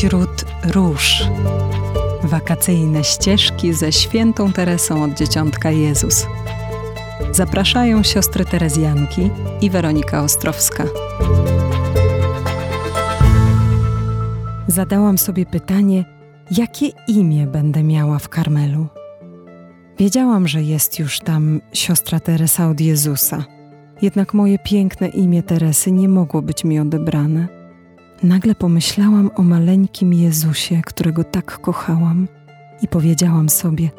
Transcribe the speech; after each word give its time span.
Wśród 0.00 0.44
róż. 0.64 1.24
Wakacyjne 2.22 3.04
ścieżki 3.04 3.72
ze 3.72 3.92
świętą 3.92 4.52
Teresą 4.52 5.04
od 5.04 5.14
Dzieciątka 5.14 5.70
Jezus. 5.70 6.26
Zapraszają 7.32 8.02
siostry 8.02 8.44
Terezjanki 8.44 9.30
i 9.60 9.70
Weronika 9.70 10.22
Ostrowska. 10.22 10.84
Zadałam 14.66 15.18
sobie 15.18 15.46
pytanie, 15.46 16.04
jakie 16.50 16.86
imię 17.08 17.46
będę 17.46 17.82
miała 17.82 18.18
w 18.18 18.28
Karmelu. 18.28 18.86
Wiedziałam, 19.98 20.48
że 20.48 20.62
jest 20.62 20.98
już 20.98 21.20
tam 21.20 21.60
siostra 21.72 22.20
Teresa 22.20 22.68
od 22.68 22.80
Jezusa, 22.80 23.44
jednak 24.02 24.34
moje 24.34 24.58
piękne 24.58 25.08
imię 25.08 25.42
Teresy 25.42 25.92
nie 25.92 26.08
mogło 26.08 26.42
być 26.42 26.64
mi 26.64 26.80
odebrane. 26.80 27.59
Nagle 28.22 28.54
pomyślałam 28.54 29.30
o 29.36 29.42
maleńkim 29.42 30.14
Jezusie, 30.14 30.82
którego 30.86 31.24
tak 31.24 31.60
kochałam, 31.60 32.28
i 32.82 32.88
powiedziałam 32.88 33.48
sobie: 33.48 33.90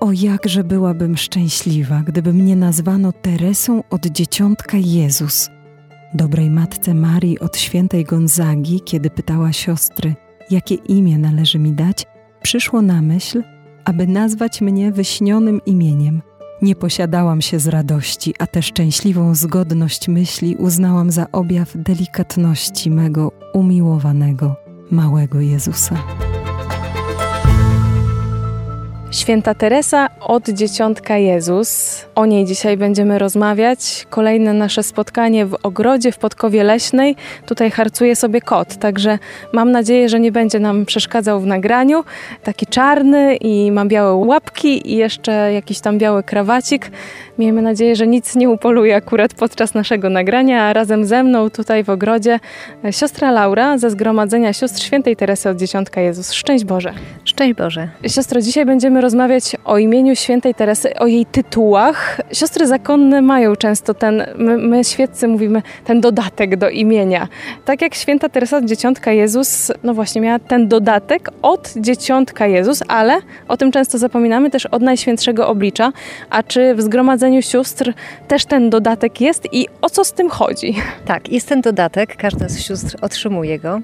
O, 0.00 0.12
jakże 0.12 0.64
byłabym 0.64 1.16
szczęśliwa, 1.16 2.02
gdyby 2.06 2.32
mnie 2.32 2.56
nazwano 2.56 3.12
Teresą 3.12 3.82
od 3.90 4.06
dzieciątka 4.06 4.76
Jezus. 4.76 5.50
Dobrej 6.14 6.50
matce 6.50 6.94
Marii 6.94 7.38
od 7.40 7.56
świętej 7.56 8.04
Gonzagi, 8.04 8.80
kiedy 8.80 9.10
pytała 9.10 9.52
siostry, 9.52 10.14
jakie 10.50 10.74
imię 10.74 11.18
należy 11.18 11.58
mi 11.58 11.72
dać, 11.72 12.06
przyszło 12.42 12.82
na 12.82 13.02
myśl, 13.02 13.42
aby 13.84 14.06
nazwać 14.06 14.60
mnie 14.60 14.92
wyśnionym 14.92 15.60
imieniem. 15.66 16.22
Nie 16.62 16.76
posiadałam 16.76 17.40
się 17.40 17.58
z 17.58 17.66
radości, 17.66 18.34
a 18.38 18.46
tę 18.46 18.62
szczęśliwą 18.62 19.34
zgodność 19.34 20.08
myśli 20.08 20.56
uznałam 20.56 21.10
za 21.10 21.26
objaw 21.32 21.72
delikatności 21.74 22.90
mego 22.90 23.32
umiłowanego, 23.54 24.56
małego 24.90 25.40
Jezusa. 25.40 25.96
Święta 29.12 29.54
Teresa 29.54 30.08
od 30.20 30.48
Dzieciątka 30.48 31.16
Jezus. 31.16 32.00
O 32.14 32.26
niej 32.26 32.44
dzisiaj 32.44 32.76
będziemy 32.76 33.18
rozmawiać. 33.18 34.06
Kolejne 34.10 34.52
nasze 34.52 34.82
spotkanie 34.82 35.46
w 35.46 35.56
ogrodzie 35.62 36.12
w 36.12 36.18
Podkowie 36.18 36.64
Leśnej. 36.64 37.16
Tutaj 37.46 37.70
harcuje 37.70 38.16
sobie 38.16 38.40
kot, 38.40 38.76
także 38.76 39.18
mam 39.52 39.70
nadzieję, 39.70 40.08
że 40.08 40.20
nie 40.20 40.32
będzie 40.32 40.58
nam 40.58 40.86
przeszkadzał 40.86 41.40
w 41.40 41.46
nagraniu. 41.46 42.04
Taki 42.42 42.66
czarny 42.66 43.36
i 43.36 43.72
ma 43.72 43.84
białe 43.84 44.14
łapki 44.14 44.92
i 44.92 44.96
jeszcze 44.96 45.52
jakiś 45.52 45.80
tam 45.80 45.98
biały 45.98 46.22
krawacik. 46.22 46.90
Miejmy 47.38 47.62
nadzieję, 47.62 47.96
że 47.96 48.06
nic 48.06 48.36
nie 48.36 48.50
upoluje 48.50 48.96
akurat 48.96 49.34
podczas 49.34 49.74
naszego 49.74 50.10
nagrania, 50.10 50.62
a 50.62 50.72
razem 50.72 51.04
ze 51.04 51.22
mną 51.22 51.50
tutaj 51.50 51.84
w 51.84 51.90
ogrodzie 51.90 52.40
siostra 52.90 53.30
Laura 53.30 53.78
ze 53.78 53.90
Zgromadzenia 53.90 54.52
Sióstr 54.52 54.82
Świętej 54.82 55.16
Teresy 55.16 55.48
od 55.48 55.56
Dzieciątka 55.56 56.00
Jezus. 56.00 56.32
Szczęść 56.32 56.64
Boże. 56.64 56.92
Szczęść 57.24 57.54
Boże. 57.54 57.88
Siostro, 58.06 58.40
dzisiaj 58.40 58.66
będziemy 58.66 59.01
rozmawiać 59.02 59.56
o 59.64 59.78
imieniu 59.78 60.16
Świętej 60.16 60.54
Teresy, 60.54 60.94
o 60.94 61.06
jej 61.06 61.26
tytułach. 61.26 62.20
Siostry 62.32 62.66
zakonne 62.66 63.22
mają 63.22 63.56
często 63.56 63.94
ten, 63.94 64.24
my, 64.36 64.58
my 64.58 64.84
świeccy 64.84 65.28
mówimy, 65.28 65.62
ten 65.84 66.00
dodatek 66.00 66.56
do 66.56 66.68
imienia. 66.68 67.28
Tak 67.64 67.82
jak 67.82 67.94
Święta 67.94 68.28
Teresa 68.28 68.60
Dzieciątka 68.64 69.12
Jezus, 69.12 69.72
no 69.82 69.94
właśnie 69.94 70.20
miała 70.20 70.38
ten 70.38 70.68
dodatek 70.68 71.30
od 71.42 71.72
Dzieciątka 71.76 72.46
Jezus, 72.46 72.82
ale 72.88 73.18
o 73.48 73.56
tym 73.56 73.72
często 73.72 73.98
zapominamy 73.98 74.50
też 74.50 74.66
od 74.66 74.82
Najświętszego 74.82 75.48
Oblicza. 75.48 75.92
A 76.30 76.42
czy 76.42 76.74
w 76.74 76.82
Zgromadzeniu 76.82 77.42
Sióstr 77.42 77.92
też 78.28 78.44
ten 78.44 78.70
dodatek 78.70 79.20
jest 79.20 79.48
i 79.52 79.66
o 79.82 79.90
co 79.90 80.04
z 80.04 80.12
tym 80.12 80.30
chodzi? 80.30 80.74
Tak, 81.04 81.28
jest 81.28 81.48
ten 81.48 81.60
dodatek, 81.60 82.16
każda 82.16 82.48
z 82.48 82.58
sióstr 82.60 82.96
otrzymuje 83.00 83.58
go. 83.58 83.80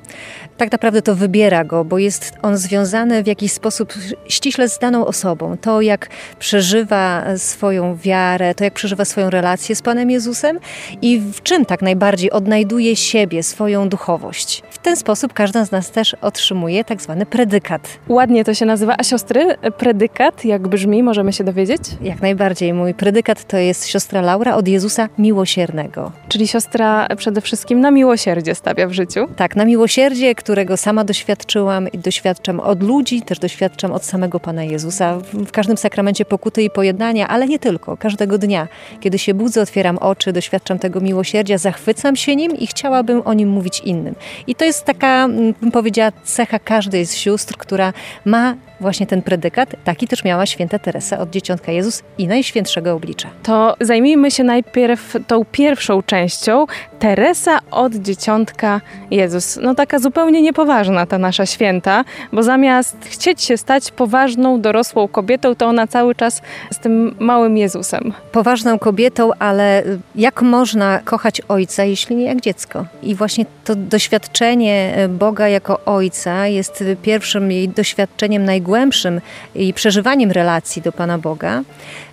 Tak 0.57 0.73
naprawdę 0.73 1.03
to 1.03 1.15
wybiera 1.15 1.65
go, 1.65 1.85
bo 1.85 1.99
jest 1.99 2.33
on 2.43 2.57
związany 2.57 3.23
w 3.23 3.27
jakiś 3.27 3.53
sposób 3.53 3.93
ściśle 4.29 4.69
z 4.69 4.79
daną 4.79 5.07
osobą. 5.09 5.57
To, 5.61 5.81
jak 5.81 6.09
przeżywa 6.39 7.25
swoją 7.37 7.97
wiarę, 7.97 8.55
to, 8.55 8.65
jak 8.65 8.75
przeżywa 8.75 9.05
swoją 9.05 9.31
relację 9.31 9.77
z 9.77 9.83
Panem 9.83 10.11
Jezusem 10.11 10.59
i 11.03 11.21
w 11.21 11.43
czym 11.43 11.65
tak 11.65 11.83
najbardziej 11.83 12.31
odnajduje 12.31 12.97
siebie, 12.97 13.43
swoją 13.43 13.89
duchowość. 13.89 14.63
W 14.71 14.79
ten 14.79 14.97
sposób 14.97 15.33
każda 15.33 15.65
z 15.65 15.71
nas 15.71 15.91
też 15.91 16.15
otrzymuje 16.15 16.85
tak 16.85 17.03
zwany 17.03 17.27
predykat. 17.27 17.99
Ładnie 18.09 18.45
to 18.45 18.55
się 18.55 18.67
nazywa. 18.67 18.95
A 18.99 19.05
siostry, 19.05 19.57
predykat, 19.79 20.45
jak 20.45 20.69
brzmi, 20.69 21.03
możemy 21.03 21.33
się 21.33 21.45
dowiedzieć? 21.45 21.83
Jak 22.01 22.23
najbardziej. 22.23 22.75
Mój 22.75 22.95
predykat 22.95 23.45
to 23.45 23.57
jest 23.57 23.87
siostra 23.87 24.21
Laura 24.21 24.55
od 24.57 24.69
Jezusa 24.69 25.09
Miłosiernego. 25.19 26.13
Czyli 26.29 26.49
siostra 26.49 27.09
przede 27.17 27.41
wszystkim 27.41 27.81
na 27.81 27.91
miłosierdzie 27.91 28.55
stawia 28.55 28.87
w 28.87 28.93
życiu? 28.93 29.27
Tak, 29.37 29.57
na 29.57 29.65
miłosierdzie, 29.65 30.35
którego 30.35 30.77
sama 30.77 31.05
doświadczyłam 31.05 31.89
i 31.89 31.99
doświadczam 31.99 32.61
od 32.61 32.83
ludzi, 32.83 33.23
też 33.23 33.39
doświadczam 33.39 33.93
od 33.93 34.05
samego 34.05 34.41
Pana 34.41 34.65
Jezusa 34.65 34.98
w 35.33 35.51
każdym 35.51 35.77
sakramencie 35.77 36.25
pokuty 36.25 36.63
i 36.63 36.71
pojednania, 36.71 37.29
ale 37.29 37.49
nie 37.49 37.59
tylko, 37.59 37.97
każdego 37.97 38.39
dnia. 38.39 38.69
Kiedy 39.01 39.19
się 39.19 39.35
budzę, 39.35 39.63
otwieram 39.63 39.99
oczy, 39.99 40.33
doświadczam 40.33 40.79
tego 40.79 41.01
miłosierdzia, 41.01 41.59
zachwycam 41.59 42.17
się 42.17 42.37
nim 42.37 42.59
i 42.59 42.67
chciałabym 42.67 43.23
o 43.25 43.35
nim 43.35 43.49
mówić 43.49 43.81
innym. 43.81 44.15
I 44.47 44.55
to 44.55 44.65
jest 44.65 44.85
taka, 44.85 45.29
bym 45.61 45.71
powiedziała, 45.73 46.13
cecha 46.25 46.59
każdej 46.59 47.07
z 47.07 47.15
sióstr, 47.15 47.57
która 47.57 47.93
ma 48.25 48.55
właśnie 48.81 49.07
ten 49.07 49.23
predykat. 49.23 49.75
Taki 49.85 50.09
też 50.09 50.25
miała 50.25 50.47
święta 50.47 50.79
Teresa 50.79 51.19
od 51.19 51.31
Dzieciątka 51.31 51.73
Jezus 51.73 52.03
i 52.19 52.27
Najświętszego 52.27 52.95
Oblicza. 52.95 53.29
To 53.43 53.77
zajmijmy 53.81 54.31
się 54.31 54.45
najpierw 54.45 55.17
tą 55.27 55.45
pierwszą 55.45 56.03
częścią. 56.03 56.67
Teresa 56.99 57.59
od 57.71 57.95
Dzieciątka 57.95 58.81
Jezus. 59.11 59.59
No 59.63 59.75
taka 59.75 59.99
zupełnie 59.99 60.43
niepoważna 60.43 61.07
ta 61.07 61.19
nasza 61.19 61.47
święta, 61.47 62.05
bo 62.33 62.43
zamiast 62.43 62.97
chcieć 63.05 63.43
się 63.43 63.57
stać 63.57 63.91
poważną, 63.91 64.61
dorosłą 64.61 65.09
kobietą, 65.09 65.55
to 65.55 65.67
ona 65.67 65.87
cały 65.87 66.15
czas 66.15 66.43
z 66.73 66.79
tym 66.79 67.15
małym 67.19 67.57
Jezusem. 67.57 68.13
Poważną 68.33 68.79
kobietą, 68.79 69.31
ale 69.39 69.83
jak 70.15 70.43
można 70.43 71.01
kochać 71.05 71.41
Ojca, 71.49 71.85
jeśli 71.85 72.17
nie 72.17 72.25
jak 72.25 72.41
dziecko? 72.41 72.85
I 73.03 73.15
właśnie 73.15 73.47
to 73.65 73.75
doświadczenie 73.75 74.95
Boga 75.09 75.49
jako 75.49 75.81
Ojca 75.85 76.47
jest 76.47 76.85
pierwszym 77.03 77.53
jej 77.53 77.69
doświadczeniem 77.69 78.45
najgłębszym 78.45 78.68
głębszym 78.69 79.21
i 79.55 79.75
przeżywaniem 79.75 80.31
relacji 80.33 80.83
do 80.83 80.93
Pana 80.93 81.19
Boga, 81.19 81.63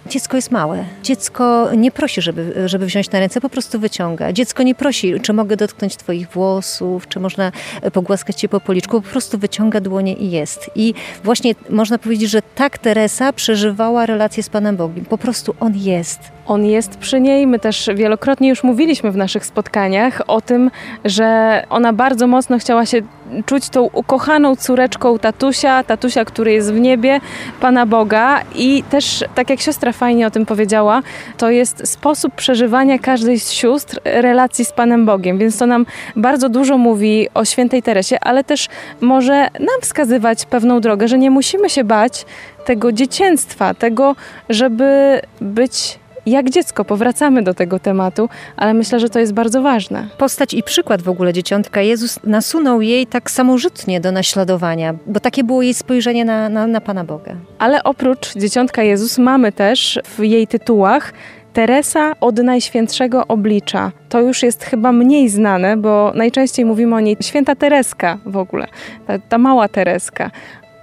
dziecko 0.09 0.37
jest 0.37 0.51
małe. 0.51 0.85
Dziecko 1.03 1.69
nie 1.77 1.91
prosi, 1.91 2.21
żeby, 2.21 2.53
żeby 2.65 2.85
wziąć 2.85 3.11
na 3.11 3.19
ręce, 3.19 3.41
po 3.41 3.49
prostu 3.49 3.79
wyciąga. 3.79 4.33
Dziecko 4.33 4.63
nie 4.63 4.75
prosi, 4.75 5.13
czy 5.21 5.33
mogę 5.33 5.57
dotknąć 5.57 5.97
Twoich 5.97 6.29
włosów, 6.29 7.07
czy 7.07 7.19
można 7.19 7.51
pogłaskać 7.93 8.35
Cię 8.35 8.49
po 8.49 8.59
policzku, 8.59 9.01
po 9.01 9.09
prostu 9.09 9.37
wyciąga 9.37 9.81
dłonie 9.81 10.13
i 10.13 10.31
jest. 10.31 10.71
I 10.75 10.93
właśnie 11.23 11.55
można 11.69 11.97
powiedzieć, 11.97 12.29
że 12.29 12.41
tak 12.55 12.77
Teresa 12.77 13.33
przeżywała 13.33 14.05
relację 14.05 14.43
z 14.43 14.49
Panem 14.49 14.75
Bogiem. 14.75 15.05
Po 15.05 15.17
prostu 15.17 15.55
On 15.59 15.73
jest. 15.75 16.19
On 16.47 16.65
jest 16.65 16.97
przy 16.97 17.21
niej. 17.21 17.47
My 17.47 17.59
też 17.59 17.89
wielokrotnie 17.95 18.49
już 18.49 18.63
mówiliśmy 18.63 19.11
w 19.11 19.17
naszych 19.17 19.45
spotkaniach 19.45 20.21
o 20.27 20.41
tym, 20.41 20.71
że 21.05 21.63
ona 21.69 21.93
bardzo 21.93 22.27
mocno 22.27 22.59
chciała 22.59 22.85
się 22.85 23.01
czuć 23.45 23.69
tą 23.69 23.81
ukochaną 23.81 24.55
córeczką 24.55 25.19
tatusia, 25.19 25.83
tatusia, 25.83 26.25
który 26.25 26.51
jest 26.51 26.73
w 26.73 26.79
niebie, 26.79 27.21
Pana 27.61 27.85
Boga 27.85 28.41
i 28.55 28.83
też, 28.89 29.23
tak 29.35 29.49
jak 29.49 29.61
siostra 29.61 29.91
fajnie 29.95 30.27
o 30.27 30.31
tym 30.31 30.45
powiedziała, 30.45 31.01
to 31.37 31.49
jest 31.49 31.87
sposób 31.87 32.35
przeżywania 32.35 32.99
każdej 32.99 33.39
z 33.39 33.51
sióstr 33.51 33.99
relacji 34.03 34.65
z 34.65 34.71
Panem 34.71 35.05
Bogiem, 35.05 35.37
więc 35.37 35.57
to 35.57 35.65
nam 35.65 35.85
bardzo 36.15 36.49
dużo 36.49 36.77
mówi 36.77 37.27
o 37.33 37.45
świętej 37.45 37.83
Teresie, 37.83 38.19
ale 38.19 38.43
też 38.43 38.67
może 39.01 39.47
nam 39.59 39.81
wskazywać 39.81 40.45
pewną 40.45 40.79
drogę, 40.79 41.07
że 41.07 41.17
nie 41.17 41.31
musimy 41.31 41.69
się 41.69 41.83
bać 41.83 42.25
tego 42.65 42.91
dzieciństwa, 42.91 43.73
tego, 43.73 44.15
żeby 44.49 45.21
być 45.41 45.99
jak 46.25 46.49
dziecko. 46.49 46.85
Powracamy 46.85 47.43
do 47.43 47.53
tego 47.53 47.79
tematu, 47.79 48.29
ale 48.57 48.73
myślę, 48.73 48.99
że 48.99 49.09
to 49.09 49.19
jest 49.19 49.33
bardzo 49.33 49.61
ważne. 49.61 50.07
Postać 50.17 50.53
i 50.53 50.63
przykład 50.63 51.01
w 51.01 51.09
ogóle 51.09 51.33
dzieciątka 51.33 51.81
Jezus 51.81 52.19
nasunął 52.23 52.81
jej 52.81 53.07
tak 53.07 53.31
samorzutnie 53.31 54.01
do 54.01 54.11
naśladowania, 54.11 54.95
bo 55.07 55.19
takie 55.19 55.43
było 55.43 55.61
jej 55.61 55.73
spojrzenie 55.73 56.25
na, 56.25 56.49
na, 56.49 56.67
na 56.67 56.81
Pana 56.81 57.03
Boga. 57.03 57.35
Ale 57.59 57.83
oprócz 57.83 58.33
dzieciątka 58.33 58.83
Jezus 58.83 59.17
mamy 59.17 59.51
też 59.51 59.99
w 60.17 60.23
jej 60.23 60.47
tytułach 60.47 61.13
Teresa 61.53 62.13
od 62.21 62.37
Najświętszego 62.37 63.27
Oblicza. 63.27 63.91
To 64.09 64.21
już 64.21 64.43
jest 64.43 64.63
chyba 64.63 64.91
mniej 64.91 65.29
znane, 65.29 65.77
bo 65.77 66.11
najczęściej 66.15 66.65
mówimy 66.65 66.95
o 66.95 66.99
niej 66.99 67.17
święta 67.21 67.55
Tereska 67.55 68.17
w 68.25 68.37
ogóle, 68.37 68.67
ta, 69.07 69.19
ta 69.19 69.37
mała 69.37 69.67
Tereska 69.67 70.31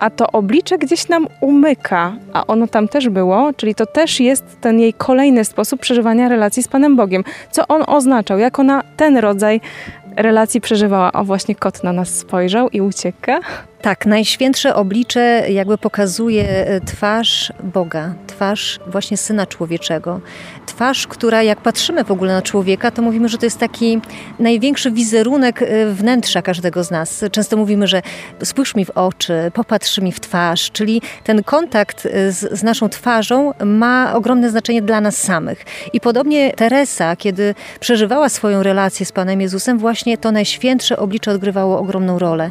a 0.02 0.10
to 0.10 0.26
oblicze 0.26 0.78
gdzieś 0.78 1.08
nam 1.08 1.26
umyka, 1.40 2.12
a 2.32 2.46
ono 2.46 2.66
tam 2.66 2.88
też 2.88 3.08
było, 3.08 3.52
czyli 3.56 3.74
to 3.74 3.86
też 3.86 4.20
jest 4.20 4.60
ten 4.60 4.80
jej 4.80 4.92
kolejny 4.92 5.44
sposób 5.44 5.80
przeżywania 5.80 6.28
relacji 6.28 6.62
z 6.62 6.68
Panem 6.68 6.96
Bogiem. 6.96 7.24
Co 7.50 7.68
on 7.68 7.84
oznaczał, 7.86 8.38
jak 8.38 8.58
ona 8.58 8.82
ten 8.96 9.16
rodzaj 9.16 9.60
relacji 10.16 10.60
przeżywała. 10.60 11.12
O, 11.12 11.24
właśnie 11.24 11.54
kot 11.54 11.84
na 11.84 11.92
nas 11.92 12.08
spojrzał 12.08 12.68
i 12.68 12.80
ucieka. 12.80 13.40
Tak, 13.82 14.06
najświętsze 14.06 14.74
oblicze 14.74 15.44
jakby 15.50 15.78
pokazuje 15.78 16.66
e, 16.66 16.80
twarz 16.80 17.52
Boga, 17.62 18.14
twarz 18.26 18.80
właśnie 18.86 19.16
Syna 19.16 19.46
Człowieczego. 19.46 20.20
Twarz, 20.66 21.06
która 21.06 21.42
jak 21.42 21.60
patrzymy 21.60 22.04
w 22.04 22.10
ogóle 22.10 22.32
na 22.32 22.42
człowieka, 22.42 22.90
to 22.90 23.02
mówimy, 23.02 23.28
że 23.28 23.38
to 23.38 23.46
jest 23.46 23.58
taki 23.58 24.00
największy 24.38 24.90
wizerunek 24.90 25.62
e, 25.62 25.86
wnętrza 25.86 26.42
każdego 26.42 26.84
z 26.84 26.90
nas. 26.90 27.24
Często 27.32 27.56
mówimy, 27.56 27.86
że 27.86 28.02
spójrz 28.44 28.74
mi 28.74 28.84
w 28.84 28.90
oczy, 28.90 29.50
popatrz 29.54 29.98
mi 29.98 30.12
w 30.12 30.20
twarz, 30.20 30.70
czyli 30.70 31.02
ten 31.24 31.42
kontakt 31.42 32.06
e, 32.06 32.32
z, 32.32 32.58
z 32.58 32.62
naszą 32.62 32.88
twarzą 32.88 33.52
ma 33.64 34.14
ogromne 34.14 34.50
znaczenie 34.50 34.82
dla 34.82 35.00
nas 35.00 35.16
samych. 35.16 35.64
I 35.92 36.00
podobnie 36.00 36.52
Teresa, 36.52 37.16
kiedy 37.16 37.54
przeżywała 37.80 38.28
swoją 38.28 38.62
relację 38.62 39.06
z 39.06 39.12
Panem 39.12 39.40
Jezusem, 39.40 39.78
właśnie 39.78 40.18
to 40.18 40.32
najświętsze 40.32 40.96
oblicze 40.96 41.30
odgrywało 41.30 41.78
ogromną 41.78 42.18
rolę 42.18 42.50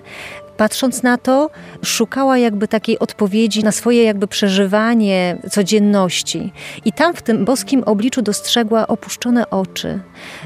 patrząc 0.61 1.03
na 1.03 1.17
to, 1.17 1.49
szukała 1.83 2.37
jakby 2.37 2.67
takiej 2.67 2.99
odpowiedzi 2.99 3.63
na 3.63 3.71
swoje 3.71 4.03
jakby 4.03 4.27
przeżywanie 4.27 5.37
codzienności. 5.51 6.53
I 6.85 6.91
tam 6.91 7.13
w 7.13 7.21
tym 7.21 7.45
boskim 7.45 7.83
obliczu 7.83 8.21
dostrzegła 8.21 8.87
opuszczone 8.87 9.49
oczy, 9.49 9.99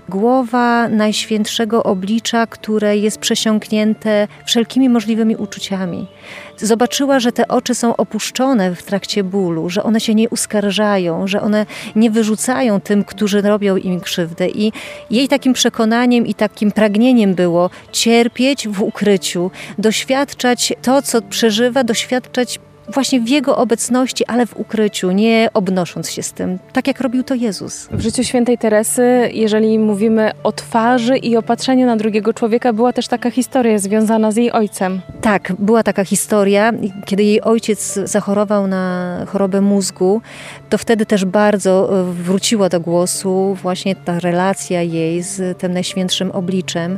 głowa 0.09 0.87
najświętszego 0.89 1.83
oblicza, 1.83 2.47
które 2.47 2.97
jest 2.97 3.17
przesiąknięte 3.17 4.27
wszelkimi 4.45 4.89
możliwymi 4.89 5.35
uczuciami. 5.35 6.07
Zobaczyła, 6.57 7.19
że 7.19 7.31
te 7.31 7.47
oczy 7.47 7.75
są 7.75 7.95
opuszczone 7.95 8.75
w 8.75 8.83
trakcie 8.83 9.23
bólu, 9.23 9.69
że 9.69 9.83
one 9.83 9.99
się 9.99 10.15
nie 10.15 10.29
uskarżają, 10.29 11.27
że 11.27 11.41
one 11.41 11.65
nie 11.95 12.11
wyrzucają 12.11 12.81
tym, 12.81 13.03
którzy 13.03 13.41
robią 13.41 13.77
im 13.77 13.99
krzywdę. 13.99 14.49
I 14.49 14.71
jej 15.09 15.27
takim 15.27 15.53
przekonaniem 15.53 16.27
i 16.27 16.33
takim 16.33 16.71
pragnieniem 16.71 17.35
było 17.35 17.69
cierpieć 17.91 18.67
w 18.67 18.81
ukryciu, 18.81 19.51
doświadczać 19.77 20.73
to, 20.81 21.01
co 21.01 21.21
przeżywa, 21.21 21.83
doświadczać 21.83 22.59
właśnie 22.93 23.21
w 23.21 23.29
Jego 23.29 23.57
obecności, 23.57 24.25
ale 24.25 24.45
w 24.45 24.57
ukryciu, 24.57 25.11
nie 25.11 25.49
obnosząc 25.53 26.11
się 26.11 26.23
z 26.23 26.33
tym, 26.33 26.59
tak 26.73 26.87
jak 26.87 27.01
robił 27.01 27.23
to 27.23 27.35
Jezus. 27.35 27.87
W 27.91 28.01
życiu 28.01 28.23
świętej 28.23 28.57
Teresy, 28.57 29.29
jeżeli 29.33 29.79
mówimy 29.79 30.31
o 30.43 30.51
twarzy 30.51 31.17
i 31.17 31.37
o 31.37 31.41
patrzeniu 31.41 31.85
na 31.85 31.97
drugiego 31.97 32.33
człowieka, 32.33 32.73
była 32.73 32.93
też 32.93 33.07
taka 33.07 33.31
historia 33.31 33.79
związana 33.79 34.31
z 34.31 34.35
jej 34.35 34.51
ojcem. 34.51 35.01
Tak, 35.21 35.53
była 35.59 35.83
taka 35.83 36.05
historia, 36.05 36.71
kiedy 37.05 37.23
jej 37.23 37.41
ojciec 37.41 37.93
zachorował 38.03 38.67
na 38.67 39.17
chorobę 39.27 39.61
mózgu, 39.61 40.21
to 40.69 40.77
wtedy 40.77 41.05
też 41.05 41.25
bardzo 41.25 41.99
e, 41.99 42.13
wróciła 42.13 42.69
do 42.69 42.79
głosu 42.79 43.57
właśnie 43.61 43.95
ta 43.95 44.19
relacja 44.19 44.81
jej 44.81 45.23
z 45.23 45.57
tym 45.57 45.73
najświętszym 45.73 46.31
obliczem, 46.31 46.97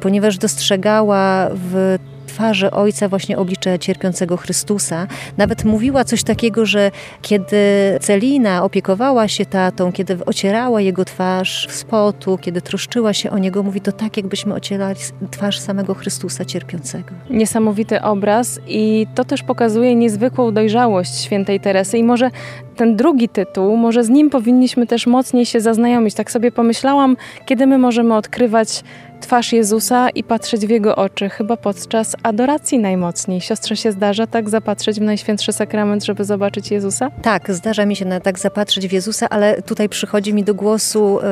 ponieważ 0.00 0.38
dostrzegała 0.38 1.48
w 1.54 1.98
twarzy 2.32 2.70
Ojca 2.70 3.08
właśnie 3.08 3.38
oblicze 3.38 3.78
cierpiącego 3.78 4.36
Chrystusa. 4.36 5.06
Nawet 5.36 5.64
mówiła 5.64 6.04
coś 6.04 6.22
takiego, 6.22 6.66
że 6.66 6.90
kiedy 7.22 7.56
Celina 8.00 8.64
opiekowała 8.64 9.28
się 9.28 9.46
tatą, 9.46 9.92
kiedy 9.92 10.24
ocierała 10.24 10.80
jego 10.80 11.04
twarz 11.04 11.66
w 11.70 11.72
spotu, 11.72 12.38
kiedy 12.40 12.62
troszczyła 12.62 13.12
się 13.12 13.30
o 13.30 13.38
niego, 13.38 13.62
mówi 13.62 13.80
to 13.80 13.92
tak, 13.92 14.16
jakbyśmy 14.16 14.54
ocierali 14.54 15.00
twarz 15.30 15.60
samego 15.60 15.94
Chrystusa 15.94 16.44
cierpiącego. 16.44 17.10
Niesamowity 17.30 18.02
obraz 18.02 18.60
i 18.66 19.06
to 19.14 19.24
też 19.24 19.42
pokazuje 19.42 19.94
niezwykłą 19.94 20.52
dojrzałość 20.52 21.14
świętej 21.20 21.60
Teresy 21.60 21.98
i 21.98 22.04
może 22.04 22.30
ten 22.76 22.96
drugi 22.96 23.28
tytuł, 23.28 23.76
może 23.76 24.04
z 24.04 24.08
nim 24.08 24.30
powinniśmy 24.30 24.86
też 24.86 25.06
mocniej 25.06 25.46
się 25.46 25.60
zaznajomić. 25.60 26.14
Tak 26.14 26.30
sobie 26.30 26.52
pomyślałam, 26.52 27.16
kiedy 27.46 27.66
my 27.66 27.78
możemy 27.78 28.14
odkrywać 28.14 28.82
twarz 29.22 29.52
Jezusa 29.52 30.10
i 30.10 30.24
patrzeć 30.24 30.66
w 30.66 30.70
Jego 30.70 30.96
oczy, 30.96 31.28
chyba 31.28 31.56
podczas 31.56 32.16
adoracji 32.22 32.78
najmocniej. 32.78 33.40
Siostrze 33.40 33.76
się 33.76 33.92
zdarza 33.92 34.26
tak 34.26 34.50
zapatrzeć 34.50 34.98
w 35.00 35.02
Najświętszy 35.02 35.52
Sakrament, 35.52 36.04
żeby 36.04 36.24
zobaczyć 36.24 36.70
Jezusa? 36.70 37.10
Tak, 37.22 37.52
zdarza 37.52 37.86
mi 37.86 37.96
się 37.96 38.04
na, 38.04 38.20
tak 38.20 38.38
zapatrzeć 38.38 38.88
w 38.88 38.92
Jezusa, 38.92 39.28
ale 39.28 39.62
tutaj 39.62 39.88
przychodzi 39.88 40.34
mi 40.34 40.44
do 40.44 40.54
głosu 40.54 41.20
y, 41.20 41.24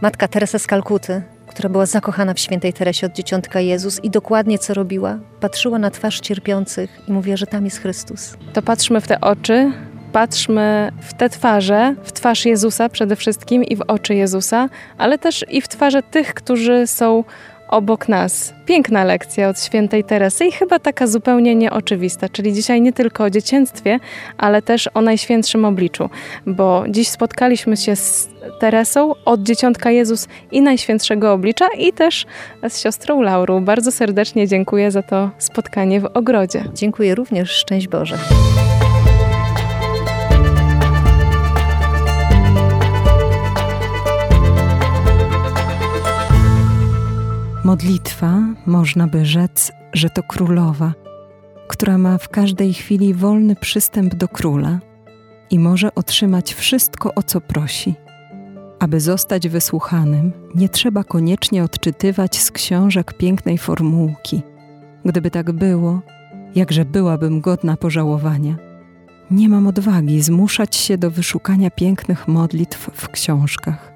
matka 0.00 0.28
Teresa 0.28 0.58
z 0.58 0.66
Kalkuty, 0.66 1.22
która 1.46 1.68
była 1.68 1.86
zakochana 1.86 2.34
w 2.34 2.38
świętej 2.38 2.72
Teresie 2.72 3.06
od 3.06 3.12
dzieciątka 3.12 3.60
Jezus 3.60 4.04
i 4.04 4.10
dokładnie 4.10 4.58
co 4.58 4.74
robiła? 4.74 5.18
Patrzyła 5.40 5.78
na 5.78 5.90
twarz 5.90 6.20
cierpiących 6.20 6.90
i 7.08 7.12
mówiła, 7.12 7.36
że 7.36 7.46
tam 7.46 7.64
jest 7.64 7.78
Chrystus. 7.78 8.36
To 8.52 8.62
patrzmy 8.62 9.00
w 9.00 9.08
te 9.08 9.20
oczy, 9.20 9.72
patrzmy 10.12 10.92
w 11.00 11.14
te 11.14 11.30
twarze, 11.30 11.94
w 12.04 12.12
twarz 12.12 12.44
Jezusa 12.44 12.88
przede 12.88 13.16
wszystkim 13.16 13.64
i 13.64 13.76
w 13.76 13.80
oczy 13.80 14.14
Jezusa, 14.14 14.68
ale 14.98 15.18
też 15.18 15.44
i 15.48 15.60
w 15.60 15.68
twarze 15.68 16.02
tych, 16.02 16.34
którzy 16.34 16.86
są 16.86 17.24
obok 17.68 18.08
nas. 18.08 18.54
Piękna 18.66 19.04
lekcja 19.04 19.48
od 19.48 19.60
świętej 19.60 20.04
Teresy 20.04 20.44
i 20.46 20.52
chyba 20.52 20.78
taka 20.78 21.06
zupełnie 21.06 21.54
nieoczywista, 21.54 22.28
czyli 22.28 22.52
dzisiaj 22.52 22.80
nie 22.82 22.92
tylko 22.92 23.24
o 23.24 23.30
dziecięctwie, 23.30 23.98
ale 24.38 24.62
też 24.62 24.88
o 24.94 25.00
Najświętszym 25.00 25.64
Obliczu, 25.64 26.10
bo 26.46 26.84
dziś 26.88 27.08
spotkaliśmy 27.08 27.76
się 27.76 27.96
z 27.96 28.28
Teresą 28.60 29.12
od 29.24 29.42
Dzieciątka 29.42 29.90
Jezus 29.90 30.28
i 30.50 30.62
Najświętszego 30.62 31.32
Oblicza 31.32 31.66
i 31.78 31.92
też 31.92 32.26
z 32.68 32.80
siostrą 32.80 33.22
Laurą. 33.22 33.64
Bardzo 33.64 33.92
serdecznie 33.92 34.48
dziękuję 34.48 34.90
za 34.90 35.02
to 35.02 35.30
spotkanie 35.38 36.00
w 36.00 36.04
ogrodzie. 36.04 36.64
Dziękuję 36.74 37.14
również, 37.14 37.50
szczęść 37.50 37.88
Boże. 37.88 38.18
Modlitwa, 47.68 48.38
można 48.66 49.06
by 49.06 49.26
rzec, 49.26 49.72
że 49.92 50.10
to 50.10 50.22
królowa, 50.22 50.92
która 51.68 51.98
ma 51.98 52.18
w 52.18 52.28
każdej 52.28 52.74
chwili 52.74 53.14
wolny 53.14 53.56
przystęp 53.56 54.14
do 54.14 54.28
króla 54.28 54.78
i 55.50 55.58
może 55.58 55.94
otrzymać 55.94 56.54
wszystko, 56.54 57.14
o 57.14 57.22
co 57.22 57.40
prosi. 57.40 57.94
Aby 58.78 59.00
zostać 59.00 59.48
wysłuchanym, 59.48 60.32
nie 60.54 60.68
trzeba 60.68 61.04
koniecznie 61.04 61.64
odczytywać 61.64 62.38
z 62.38 62.50
książek 62.50 63.12
pięknej 63.12 63.58
formułki. 63.58 64.42
Gdyby 65.04 65.30
tak 65.30 65.52
było, 65.52 66.00
jakże 66.54 66.84
byłabym 66.84 67.40
godna 67.40 67.76
pożałowania. 67.76 68.56
Nie 69.30 69.48
mam 69.48 69.66
odwagi 69.66 70.22
zmuszać 70.22 70.76
się 70.76 70.98
do 70.98 71.10
wyszukania 71.10 71.70
pięknych 71.70 72.28
modlitw 72.28 72.90
w 72.94 73.08
książkach. 73.08 73.92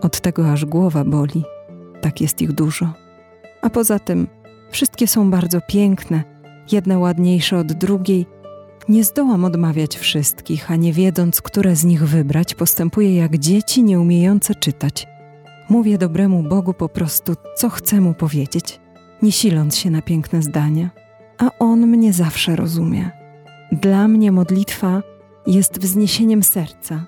Od 0.00 0.20
tego 0.20 0.52
aż 0.52 0.64
głowa 0.64 1.04
boli 1.04 1.44
tak 2.04 2.20
jest 2.20 2.42
ich 2.42 2.52
dużo. 2.52 2.92
A 3.62 3.70
poza 3.70 3.98
tym, 3.98 4.26
wszystkie 4.70 5.06
są 5.06 5.30
bardzo 5.30 5.60
piękne, 5.60 6.24
jedna 6.72 6.98
ładniejsze 6.98 7.58
od 7.58 7.72
drugiej. 7.72 8.26
Nie 8.88 9.04
zdołam 9.04 9.44
odmawiać 9.44 9.96
wszystkich, 9.96 10.70
a 10.70 10.76
nie 10.76 10.92
wiedząc, 10.92 11.42
które 11.42 11.76
z 11.76 11.84
nich 11.84 12.04
wybrać, 12.04 12.54
postępuję 12.54 13.16
jak 13.16 13.38
dzieci 13.38 13.82
nieumiejące 13.82 14.54
czytać. 14.54 15.06
Mówię 15.68 15.98
dobremu 15.98 16.42
Bogu 16.42 16.74
po 16.74 16.88
prostu, 16.88 17.34
co 17.56 17.70
chcę 17.70 18.00
mu 18.00 18.14
powiedzieć, 18.14 18.80
nie 19.22 19.32
siląc 19.32 19.76
się 19.76 19.90
na 19.90 20.02
piękne 20.02 20.42
zdania, 20.42 20.90
a 21.38 21.50
on 21.58 21.86
mnie 21.86 22.12
zawsze 22.12 22.56
rozumie. 22.56 23.10
Dla 23.72 24.08
mnie 24.08 24.32
modlitwa 24.32 25.02
jest 25.46 25.78
wzniesieniem 25.78 26.42
serca, 26.42 27.04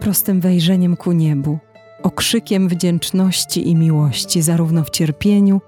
prostym 0.00 0.40
wejrzeniem 0.40 0.96
ku 0.96 1.12
niebu 1.12 1.58
okrzykiem 2.02 2.68
wdzięczności 2.68 3.68
i 3.68 3.76
miłości, 3.76 4.42
zarówno 4.42 4.84
w 4.84 4.90
cierpieniu, 4.90 5.60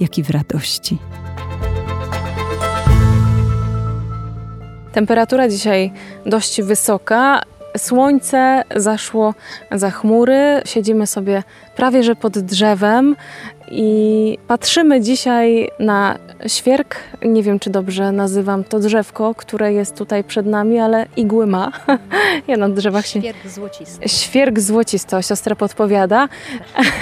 jak 0.00 0.18
i 0.18 0.22
w 0.22 0.30
radości. 0.30 0.98
Temperatura 4.92 5.48
dzisiaj 5.48 5.92
dość 6.26 6.62
wysoka. 6.62 7.42
Słońce 7.76 8.62
zaszło 8.76 9.34
za 9.72 9.90
chmury. 9.90 10.62
Siedzimy 10.64 11.06
sobie 11.06 11.42
prawie 11.78 12.02
że 12.02 12.16
pod 12.16 12.38
drzewem 12.38 13.16
i 13.70 14.38
patrzymy 14.48 15.00
dzisiaj 15.00 15.70
na 15.78 16.18
świerk. 16.46 16.96
Nie 17.24 17.42
wiem, 17.42 17.58
czy 17.58 17.70
dobrze 17.70 18.12
nazywam 18.12 18.64
to 18.64 18.78
drzewko, 18.78 19.34
które 19.34 19.72
jest 19.72 19.96
tutaj 19.96 20.24
przed 20.24 20.46
nami, 20.46 20.78
ale 20.78 21.06
igły 21.16 21.46
ma. 21.46 21.72
ja 22.48 22.56
na 22.56 22.68
drzewach 22.68 23.06
się... 23.06 23.20
Świerk 23.20 23.46
złocisty. 23.46 24.08
Świerk 24.08 24.58
złocisty, 24.58 25.16
siostra 25.22 25.56
podpowiada. 25.56 26.28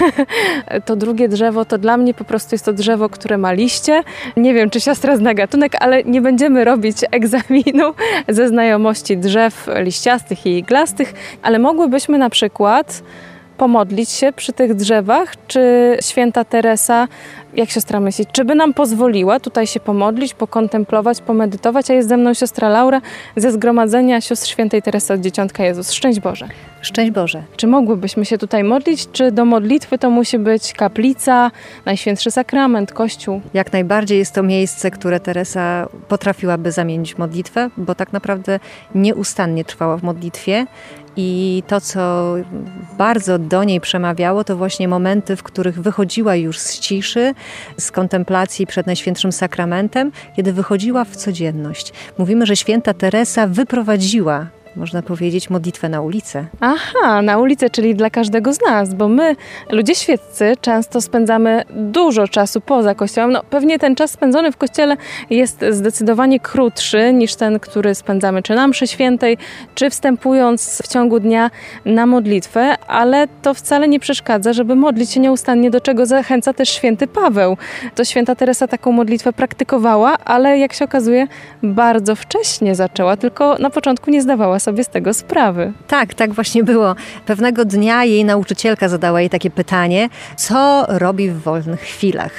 to 0.85 0.95
drugie 0.95 1.29
drzewo 1.29 1.65
to 1.65 1.77
dla 1.77 1.97
mnie 1.97 2.13
po 2.13 2.23
prostu 2.23 2.55
jest 2.55 2.65
to 2.65 2.73
drzewo, 2.73 3.09
które 3.09 3.37
ma 3.37 3.51
liście. 3.51 4.03
Nie 4.37 4.53
wiem, 4.53 4.69
czy 4.69 4.81
siostra 4.81 5.17
zna 5.17 5.33
gatunek, 5.33 5.75
ale 5.79 6.03
nie 6.03 6.21
będziemy 6.21 6.63
robić 6.63 6.97
egzaminu 7.11 7.93
ze 8.27 8.47
znajomości 8.47 9.17
drzew 9.17 9.69
liściastych 9.83 10.45
i 10.45 10.57
iglastych, 10.57 11.13
ale 11.41 11.59
mogłybyśmy 11.59 12.17
na 12.17 12.29
przykład 12.29 13.03
pomodlić 13.57 14.09
się 14.09 14.31
przy 14.33 14.53
tych 14.53 14.75
drzewach? 14.75 15.33
Czy 15.47 15.97
święta 16.01 16.43
Teresa, 16.43 17.07
jak 17.53 17.69
siostra 17.69 17.99
myśli, 17.99 18.25
czy 18.31 18.45
by 18.45 18.55
nam 18.55 18.73
pozwoliła 18.73 19.39
tutaj 19.39 19.67
się 19.67 19.79
pomodlić, 19.79 20.33
pokontemplować, 20.33 21.21
pomedytować? 21.21 21.91
A 21.91 21.93
jest 21.93 22.09
ze 22.09 22.17
mną 22.17 22.33
siostra 22.33 22.69
Laura 22.69 23.01
ze 23.35 23.51
Zgromadzenia 23.51 24.21
Siostr 24.21 24.47
Świętej 24.47 24.81
Teresy 24.81 25.13
od 25.13 25.21
Dzieciątka 25.21 25.63
Jezus. 25.63 25.91
Szczęść 25.91 26.19
Boże. 26.19 26.47
Szczęść 26.81 27.11
Boże. 27.11 27.43
Czy 27.55 27.67
mogłybyśmy 27.67 28.25
się 28.25 28.37
tutaj 28.37 28.63
modlić, 28.63 29.11
czy 29.11 29.31
do 29.31 29.45
modlitwy 29.45 29.97
to 29.97 30.09
musi 30.09 30.39
być 30.39 30.73
kaplica, 30.73 31.51
Najświętszy 31.85 32.31
Sakrament, 32.31 32.93
Kościół? 32.93 33.41
Jak 33.53 33.73
najbardziej 33.73 34.17
jest 34.17 34.33
to 34.33 34.43
miejsce, 34.43 34.91
które 34.91 35.19
Teresa 35.19 35.87
potrafiłaby 36.07 36.71
zamienić 36.71 37.17
modlitwę, 37.17 37.69
bo 37.77 37.95
tak 37.95 38.13
naprawdę 38.13 38.59
nieustannie 38.95 39.65
trwała 39.65 39.97
w 39.97 40.03
modlitwie 40.03 40.67
i 41.17 41.63
to, 41.67 41.81
co 41.81 42.33
bardzo 42.97 43.39
do 43.39 43.63
niej 43.63 43.81
przemawiało, 43.81 44.43
to 44.43 44.57
właśnie 44.57 44.87
momenty, 44.87 45.35
w 45.35 45.43
których 45.43 45.81
wychodziła 45.81 46.35
już 46.35 46.59
z 46.59 46.79
ciszy, 46.79 47.33
z 47.77 47.91
kontemplacji 47.91 48.67
przed 48.67 48.87
Najświętszym 48.87 49.31
Sakramentem, 49.31 50.11
kiedy 50.35 50.53
wychodziła 50.53 51.05
w 51.05 51.15
codzienność. 51.15 51.93
Mówimy, 52.17 52.45
że 52.45 52.55
święta 52.55 52.93
Teresa 52.93 53.47
wyprowadziła 53.47 54.47
można 54.77 55.01
powiedzieć, 55.01 55.49
modlitwę 55.49 55.89
na 55.89 56.01
ulicę. 56.01 56.45
Aha, 56.61 57.21
na 57.21 57.37
ulicę, 57.37 57.69
czyli 57.69 57.95
dla 57.95 58.09
każdego 58.09 58.53
z 58.53 58.59
nas, 58.61 58.93
bo 58.93 59.07
my, 59.07 59.35
ludzie 59.71 59.95
świeccy, 59.95 60.53
często 60.61 61.01
spędzamy 61.01 61.63
dużo 61.69 62.27
czasu 62.27 62.61
poza 62.61 62.95
kościołem. 62.95 63.31
No, 63.31 63.43
pewnie 63.49 63.79
ten 63.79 63.95
czas 63.95 64.11
spędzony 64.11 64.51
w 64.51 64.57
kościele 64.57 64.97
jest 65.29 65.65
zdecydowanie 65.69 66.39
krótszy 66.39 67.13
niż 67.13 67.35
ten, 67.35 67.59
który 67.59 67.95
spędzamy 67.95 68.43
czy 68.43 68.55
na 68.55 68.67
mszy 68.67 68.87
świętej, 68.87 69.37
czy 69.75 69.89
wstępując 69.89 70.81
w 70.83 70.87
ciągu 70.87 71.19
dnia 71.19 71.51
na 71.85 72.05
modlitwę, 72.05 72.75
ale 72.87 73.27
to 73.41 73.53
wcale 73.53 73.87
nie 73.87 73.99
przeszkadza, 73.99 74.53
żeby 74.53 74.75
modlić 74.75 75.11
się 75.11 75.19
nieustannie, 75.19 75.71
do 75.71 75.81
czego 75.81 76.05
zachęca 76.05 76.53
też 76.53 76.69
święty 76.69 77.07
Paweł. 77.07 77.57
To 77.95 78.05
święta 78.05 78.35
Teresa 78.35 78.67
taką 78.67 78.91
modlitwę 78.91 79.33
praktykowała, 79.33 80.17
ale 80.25 80.59
jak 80.59 80.73
się 80.73 80.85
okazuje, 80.85 81.27
bardzo 81.63 82.15
wcześnie 82.15 82.75
zaczęła, 82.75 83.17
tylko 83.17 83.55
na 83.59 83.69
początku 83.69 84.11
nie 84.11 84.21
zdawała 84.21 84.59
sobie 84.67 84.83
z 84.83 84.87
tego 84.87 85.13
sprawy. 85.13 85.73
Tak, 85.87 86.13
tak 86.13 86.33
właśnie 86.33 86.63
było. 86.63 86.95
Pewnego 87.25 87.65
dnia 87.65 88.03
jej 88.03 88.25
nauczycielka 88.25 88.89
zadała 88.89 89.21
jej 89.21 89.29
takie 89.29 89.49
pytanie, 89.49 90.09
co 90.35 90.85
robi 90.87 91.29
w 91.29 91.41
wolnych 91.41 91.79
chwilach. 91.81 92.31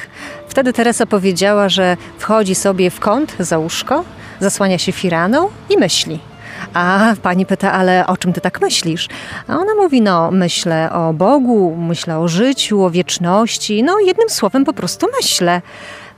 Wtedy 0.48 0.72
Teresa 0.72 1.06
powiedziała, 1.06 1.68
że 1.68 1.96
wchodzi 2.18 2.54
sobie 2.54 2.90
w 2.90 3.00
kąt 3.00 3.36
za 3.38 3.58
łóżko, 3.58 4.04
zasłania 4.40 4.78
się 4.78 4.92
firaną 4.92 5.48
i 5.70 5.78
myśli. 5.78 6.18
A 6.74 7.14
pani 7.22 7.46
pyta, 7.46 7.72
ale 7.72 8.06
o 8.06 8.16
czym 8.16 8.32
ty 8.32 8.40
tak 8.40 8.60
myślisz? 8.60 9.08
A 9.48 9.56
ona 9.56 9.74
mówi, 9.74 10.02
no 10.02 10.30
myślę 10.30 10.92
o 10.92 11.12
Bogu, 11.12 11.76
myślę 11.76 12.18
o 12.18 12.28
życiu, 12.28 12.84
o 12.84 12.90
wieczności, 12.90 13.82
no 13.82 13.98
jednym 13.98 14.28
słowem 14.28 14.64
po 14.64 14.72
prostu 14.72 15.06
myślę. 15.20 15.62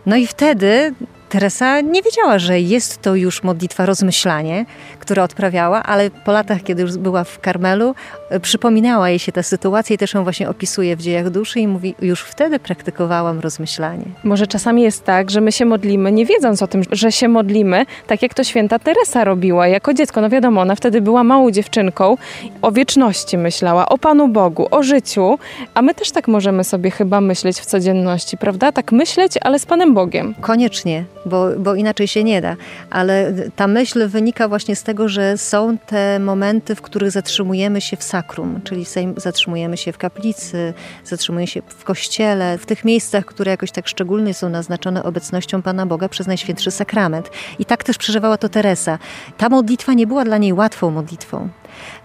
No 0.07 0.17
i 0.17 0.27
wtedy 0.27 0.95
Teresa 1.31 1.81
nie 1.81 2.03
wiedziała, 2.03 2.39
że 2.39 2.61
jest 2.61 3.03
to 3.03 3.15
już 3.15 3.43
modlitwa 3.43 3.87
rozmyślanie, 3.87 4.65
które 4.99 5.23
odprawiała, 5.23 5.83
ale 5.83 6.11
po 6.11 6.33
latach, 6.33 6.63
kiedy 6.63 6.83
już 6.83 6.97
była 6.97 7.25
w 7.25 7.41
Karmelu, 7.41 7.95
e, 8.31 8.41
przypominała 8.41 9.11
jej 9.11 9.19
się 9.19 9.33
ta 9.33 9.43
sytuacja 9.43 9.95
i 9.95 9.99
też 9.99 10.15
ją 10.15 10.23
właśnie 10.23 10.49
opisuje 10.49 10.97
w 10.97 11.03
dziejach 11.03 11.31
duszy 11.31 11.61
i 11.61 11.69
mówi, 11.69 11.95
już 12.03 12.23
wtedy 12.23 12.59
praktykowałam 12.59 13.41
rozmyślanie. 13.41 14.05
Może 14.25 14.47
czasami 14.47 14.83
jest 14.83 15.05
tak, 15.05 15.31
że 15.31 15.41
my 15.41 15.53
się 15.53 15.65
modlimy, 15.65 16.13
nie 16.13 16.27
wiedząc 16.27 16.63
o 16.63 16.67
tym, 16.67 16.83
że 16.93 17.13
się 17.13 17.29
modlimy, 17.29 17.87
tak 18.07 18.23
jak 18.23 18.35
to 18.35 18.45
święta 18.45 18.79
Teresa 18.79 19.25
robiła 19.25 19.69
jako 19.69 19.95
dziecko. 19.95 20.21
No 20.21 20.29
wiadomo, 20.29 20.61
ona 20.61 20.75
wtedy 20.75 21.01
była 21.01 21.25
małą 21.25 21.51
dziewczynką, 21.51 22.17
o 22.63 22.73
wieczności 22.73 23.39
myślała, 23.39 23.89
o 23.89 23.99
Panu 23.99 24.29
Bogu, 24.29 24.69
o 24.71 24.83
życiu, 24.83 25.39
a 25.75 25.83
my 25.83 25.95
też 25.95 26.11
tak 26.11 26.29
możemy 26.29 26.65
sobie 26.65 26.91
chyba 26.91 27.21
myśleć 27.21 27.61
w 27.61 27.67
codzienności, 27.67 28.37
prawda? 28.37 28.73
Tak 28.73 28.93
myśleć, 28.93 29.33
ale 29.41 29.59
z 29.59 29.67
Panem 29.67 29.95
Bogiem. 29.95 30.35
Koniecznie 30.41 31.05
bo, 31.27 31.49
bo 31.59 31.75
inaczej 31.75 32.09
się 32.09 32.25
nie 32.25 32.41
da. 32.41 32.57
Ale 32.91 33.33
ta 33.57 33.67
myśl 33.67 34.09
wynika 34.09 34.49
właśnie 34.49 34.77
z 34.77 34.83
tego, 34.83 35.09
że 35.09 35.39
są 35.39 35.79
te 35.79 36.19
momenty, 36.19 36.75
w 36.75 36.83
których 36.83 37.11
zatrzymujemy 37.11 37.81
się 37.81 37.97
w 37.97 38.03
sakrum, 38.03 38.61
czyli 38.65 38.85
zatrzymujemy 39.17 39.77
się 39.77 39.93
w 39.93 39.99
kaplicy, 39.99 40.75
zatrzymujemy 41.05 41.47
się 41.47 41.63
w 41.69 41.85
kościele, 41.85 42.59
w 42.59 42.67
tych 42.67 42.85
miejscach, 42.85 43.25
które 43.25 43.51
jakoś 43.51 43.71
tak 43.71 43.89
szczególnie 43.89 44.35
są 44.35 44.49
naznaczone 44.49 45.03
obecnością 45.03 45.63
Pana 45.63 45.87
Boga 45.87 46.09
przez 46.09 46.27
Najświętszy 46.27 46.71
Sakrament. 46.71 47.31
I 47.59 47.65
tak 47.65 47.85
też 47.85 47.99
przeżywała 47.99 48.37
to 48.37 48.49
Teresa. 48.49 48.99
Ta 49.37 49.49
modlitwa 49.49 49.93
nie 49.93 50.07
była 50.07 50.25
dla 50.25 50.39
niej 50.39 50.53
łatwą 50.53 50.91
modlitwą 50.91 51.49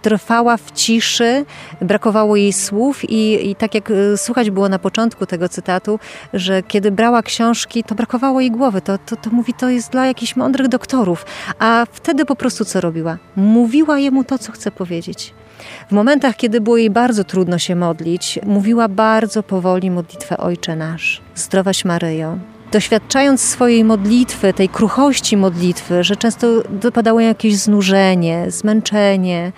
trwała 0.02 0.56
w 0.56 0.72
ciszy, 0.72 1.44
brakowało 1.80 2.36
jej 2.36 2.52
słów 2.52 3.10
i, 3.10 3.50
i 3.50 3.54
tak 3.54 3.74
jak 3.74 3.90
y, 3.90 4.16
słuchać 4.16 4.50
było 4.50 4.68
na 4.68 4.78
początku 4.78 5.26
tego 5.26 5.48
cytatu, 5.48 5.98
że 6.34 6.62
kiedy 6.62 6.90
brała 6.90 7.22
książki, 7.22 7.84
to 7.84 7.94
brakowało 7.94 8.40
jej 8.40 8.50
głowy. 8.50 8.80
To, 8.80 8.98
to, 8.98 9.16
to 9.16 9.30
mówi, 9.30 9.54
to 9.54 9.68
jest 9.68 9.92
dla 9.92 10.06
jakichś 10.06 10.36
mądrych 10.36 10.68
doktorów. 10.68 11.26
A 11.58 11.86
wtedy 11.92 12.24
po 12.24 12.36
prostu 12.36 12.64
co 12.64 12.80
robiła? 12.80 13.18
Mówiła 13.36 13.98
jemu 13.98 14.24
to, 14.24 14.38
co 14.38 14.52
chce 14.52 14.70
powiedzieć. 14.70 15.34
W 15.88 15.92
momentach, 15.92 16.36
kiedy 16.36 16.60
było 16.60 16.76
jej 16.76 16.90
bardzo 16.90 17.24
trudno 17.24 17.58
się 17.58 17.76
modlić, 17.76 18.38
mówiła 18.46 18.88
bardzo 18.88 19.42
powoli 19.42 19.90
modlitwę 19.90 20.36
Ojcze 20.36 20.76
Nasz. 20.76 21.20
Zdrowaś 21.34 21.84
Maryjo, 21.84 22.38
doświadczając 22.72 23.40
swojej 23.40 23.84
modlitwy, 23.84 24.52
tej 24.52 24.68
kruchości 24.68 25.36
modlitwy, 25.36 26.04
że 26.04 26.16
często 26.16 26.46
dopadało 26.70 27.20
jakieś 27.20 27.56
znużenie, 27.56 28.50
zmęczenie, 28.50 29.52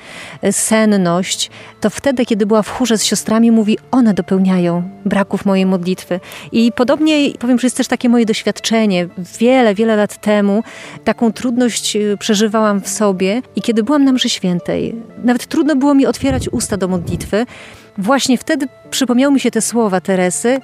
senność, 0.50 1.50
to 1.80 1.90
wtedy, 1.90 2.26
kiedy 2.26 2.46
była 2.46 2.62
w 2.62 2.68
chórze 2.68 2.98
z 2.98 3.04
siostrami, 3.04 3.50
mówi, 3.50 3.78
one 3.90 4.14
dopełniają 4.14 4.82
braków 5.04 5.46
mojej 5.46 5.66
modlitwy. 5.66 6.20
I 6.52 6.72
podobnie 6.72 7.32
powiem, 7.38 7.58
że 7.58 7.66
jest 7.66 7.76
też 7.76 7.88
takie 7.88 8.08
moje 8.08 8.26
doświadczenie. 8.26 9.08
Wiele, 9.40 9.74
wiele 9.74 9.96
lat 9.96 10.20
temu 10.20 10.62
taką 11.04 11.32
trudność 11.32 11.96
y, 11.96 12.16
przeżywałam 12.16 12.80
w 12.80 12.88
sobie 12.88 13.42
i 13.56 13.62
kiedy 13.62 13.82
byłam 13.82 14.04
na 14.04 14.12
mszy 14.12 14.28
świętej, 14.28 14.94
nawet 15.24 15.46
trudno 15.46 15.76
było 15.76 15.94
mi 15.94 16.06
otwierać 16.06 16.48
usta 16.48 16.76
do 16.76 16.88
modlitwy, 16.88 17.46
Właśnie 17.98 18.38
wtedy 18.38 18.66
przypomniały 18.90 19.34
mi 19.34 19.40
się 19.40 19.50
te 19.50 19.60
słowa 19.60 20.00
Teresy 20.00 20.58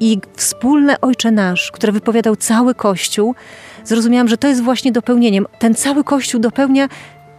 i 0.00 0.18
wspólne 0.36 1.00
Ojcze 1.00 1.30
Nasz, 1.30 1.70
które 1.70 1.92
wypowiadał 1.92 2.36
cały 2.36 2.74
Kościół, 2.74 3.34
zrozumiałam, 3.84 4.28
że 4.28 4.38
to 4.38 4.48
jest 4.48 4.62
właśnie 4.62 4.92
dopełnieniem. 4.92 5.46
Ten 5.58 5.74
cały 5.74 6.04
Kościół 6.04 6.40
dopełnia 6.40 6.88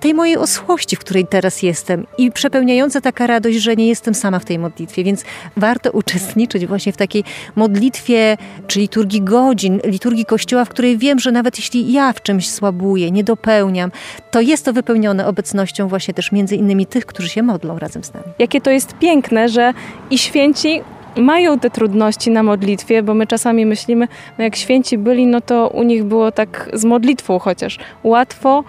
tej 0.02 0.14
mojej 0.14 0.38
osłości, 0.38 0.96
w 0.96 1.00
której 1.00 1.28
teraz 1.28 1.64
jestem 1.64 2.08
i 2.18 2.32
przepełniająca 2.32 3.02
taka 3.02 3.28
radość, 3.28 3.58
że 3.58 3.76
nie 3.76 3.88
jestem 3.88 4.14
sama 4.14 4.40
w 4.40 4.46
tej 4.46 4.60
modlitwie, 4.60 5.04
więc 5.04 5.24
warto 5.58 5.92
uczestniczyć 5.92 6.66
właśnie 6.66 6.94
w 6.94 6.98
takiej 6.98 7.24
modlitwie, 7.56 8.38
czy 8.68 8.80
liturgii 8.80 9.22
godzin, 9.22 9.80
liturgii 9.84 10.26
Kościoła, 10.26 10.66
w 10.66 10.70
której 10.70 10.98
wiem, 10.98 11.20
że 11.20 11.32
nawet 11.32 11.58
jeśli 11.58 11.92
ja 11.92 12.14
w 12.14 12.22
czymś 12.22 12.50
słabuję, 12.50 13.12
nie 13.12 13.24
dopełniam, 13.24 13.92
to 14.32 14.42
jest 14.42 14.66
to 14.66 14.74
wypełnione 14.74 15.28
obecnością 15.28 15.88
właśnie 15.88 16.14
też 16.14 16.32
między 16.32 16.56
innymi 16.56 16.86
tych, 16.86 17.06
którzy 17.06 17.30
się 17.30 17.44
modlą 17.44 17.80
razem 17.80 18.04
z 18.04 18.14
nami. 18.14 18.26
Jakie 18.40 18.62
to 18.62 18.70
jest 18.70 18.94
piękne, 18.94 19.50
że 19.50 19.74
i 20.10 20.18
święci 20.18 20.82
mają 21.18 21.60
te 21.60 21.70
trudności 21.70 22.32
na 22.32 22.44
modlitwie, 22.44 23.04
bo 23.04 23.14
my 23.14 23.28
czasami 23.28 23.66
myślimy, 23.66 24.08
no 24.38 24.44
jak 24.44 24.56
święci 24.56 24.98
byli, 24.98 25.28
no 25.28 25.42
to 25.42 25.68
u 25.68 25.84
nich 25.84 26.04
było 26.04 26.32
tak 26.32 26.70
z 26.74 26.86
modlitwą 26.86 27.40
chociaż 27.40 27.80
łatwo, 28.04 28.64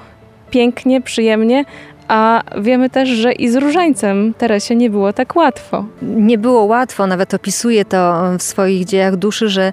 pięknie, 0.51 1.01
przyjemnie, 1.01 1.65
a 2.09 2.43
wiemy 2.61 2.91
też, 2.91 3.09
że 3.09 3.33
i 3.33 3.49
z 3.49 3.57
różańcem 3.57 4.35
Teresie 4.35 4.77
nie 4.77 4.91
było 4.91 5.13
tak 5.13 5.37
łatwo. 5.37 5.85
Nie 6.03 6.39
było 6.39 6.65
łatwo, 6.65 7.07
nawet 7.07 7.35
opisuje 7.35 7.85
to 7.85 8.23
w 8.39 8.43
swoich 8.43 8.85
dziejach 8.85 9.17
duszy, 9.17 9.49
że 9.49 9.73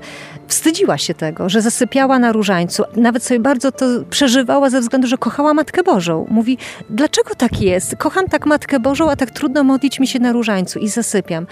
wstydziła 0.49 0.97
się 0.97 1.13
tego, 1.13 1.49
że 1.49 1.61
zasypiała 1.61 2.19
na 2.19 2.31
różańcu. 2.31 2.83
Nawet 2.95 3.23
sobie 3.23 3.39
bardzo 3.39 3.71
to 3.71 3.85
przeżywała 4.09 4.69
ze 4.69 4.81
względu, 4.81 5.07
że 5.07 5.17
kochała 5.17 5.53
Matkę 5.53 5.83
Bożą. 5.83 6.27
Mówi, 6.29 6.57
dlaczego 6.89 7.35
tak 7.35 7.61
jest? 7.61 7.95
Kocham 7.95 8.27
tak 8.27 8.45
Matkę 8.45 8.79
Bożą, 8.79 9.11
a 9.11 9.15
tak 9.15 9.31
trudno 9.31 9.63
modlić 9.63 9.99
mi 9.99 10.07
się 10.07 10.19
na 10.19 10.31
różańcu 10.31 10.79
i 10.79 10.87
zasypiam. 10.87 11.47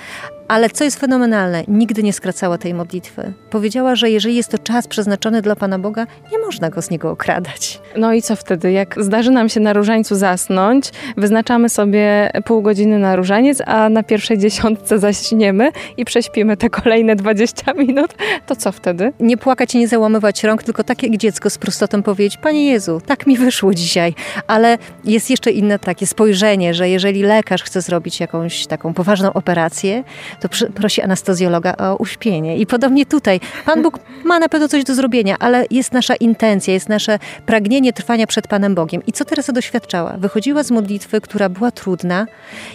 Ale 0.48 0.70
co 0.70 0.84
jest 0.84 1.00
fenomenalne, 1.00 1.64
nigdy 1.68 2.04
nie 2.04 2.14
skracała 2.14 2.58
tej 2.58 2.74
modlitwy. 2.74 3.34
Powiedziała, 3.50 3.96
że 3.96 4.10
jeżeli 4.10 4.36
jest 4.36 4.50
to 4.50 4.58
czas 4.58 4.88
przeznaczony 4.88 5.42
dla 5.42 5.56
Pana 5.56 5.80
Boga, 5.80 6.08
nie 6.32 6.40
można 6.40 6.70
go 6.70 6.82
z 6.82 6.90
niego 6.90 7.12
okradać. 7.12 7.82
No 7.98 8.14
i 8.14 8.22
co 8.22 8.36
wtedy? 8.36 8.72
Jak 8.72 9.04
zdarzy 9.04 9.32
nam 9.32 9.50
się 9.50 9.60
na 9.60 9.74
różańcu 9.74 10.16
zasnąć, 10.16 10.92
wyznaczamy 11.18 11.70
sobie 11.70 12.32
pół 12.46 12.62
godziny 12.62 13.00
na 13.00 13.16
różaniec, 13.16 13.62
a 13.66 13.90
na 13.90 14.04
pierwszej 14.04 14.38
dziesiątce 14.38 15.00
zaśniemy 15.00 15.72
i 15.98 16.06
prześpimy 16.06 16.58
te 16.58 16.70
kolejne 16.70 17.16
20 17.16 17.74
minut, 17.74 18.16
to 18.46 18.56
co 18.56 18.72
wtedy? 18.72 18.87
Nie 19.20 19.38
płakać 19.38 19.76
i 19.76 19.78
nie 19.78 19.88
załamywać 19.88 20.44
rąk, 20.44 20.64
tylko 20.64 20.84
tak 20.84 21.04
jak 21.04 21.18
dziecko 21.18 21.50
z 21.50 21.58
prostotą 21.58 22.04
powiedzieć, 22.04 22.38
Panie 22.38 22.72
Jezu, 22.72 23.02
tak 23.06 23.28
mi 23.28 23.38
wyszło 23.38 23.74
dzisiaj. 23.74 24.16
Ale 24.48 24.78
jest 25.04 25.30
jeszcze 25.30 25.52
inne 25.52 25.80
takie 25.80 26.08
spojrzenie, 26.08 26.74
że 26.74 26.90
jeżeli 26.90 27.24
lekarz 27.24 27.64
chce 27.64 27.82
zrobić 27.82 28.20
jakąś 28.20 28.68
taką 28.68 28.94
poważną 28.94 29.34
operację, 29.34 30.04
to 30.40 30.50
prosi 30.76 31.02
anestezjologa 31.02 31.76
o 31.78 31.96
uśpienie. 31.96 32.58
I 32.58 32.66
podobnie 32.66 33.06
tutaj. 33.06 33.40
Pan 33.66 33.82
Bóg 33.82 34.00
ma 34.24 34.40
na 34.40 34.50
pewno 34.50 34.68
coś 34.68 34.84
do 34.84 34.96
zrobienia, 34.96 35.36
ale 35.40 35.66
jest 35.72 35.94
nasza 35.94 36.16
intencja, 36.16 36.74
jest 36.74 36.90
nasze 36.90 37.20
pragnienie 37.46 37.94
trwania 37.94 38.28
przed 38.28 38.48
Panem 38.48 38.76
Bogiem. 38.76 39.02
I 39.08 39.14
co 39.14 39.26
Teresa 39.26 39.54
doświadczała? 39.54 40.18
Wychodziła 40.18 40.64
z 40.64 40.72
modlitwy, 40.72 41.22
która 41.22 41.50
była 41.50 41.72
trudna 41.72 42.28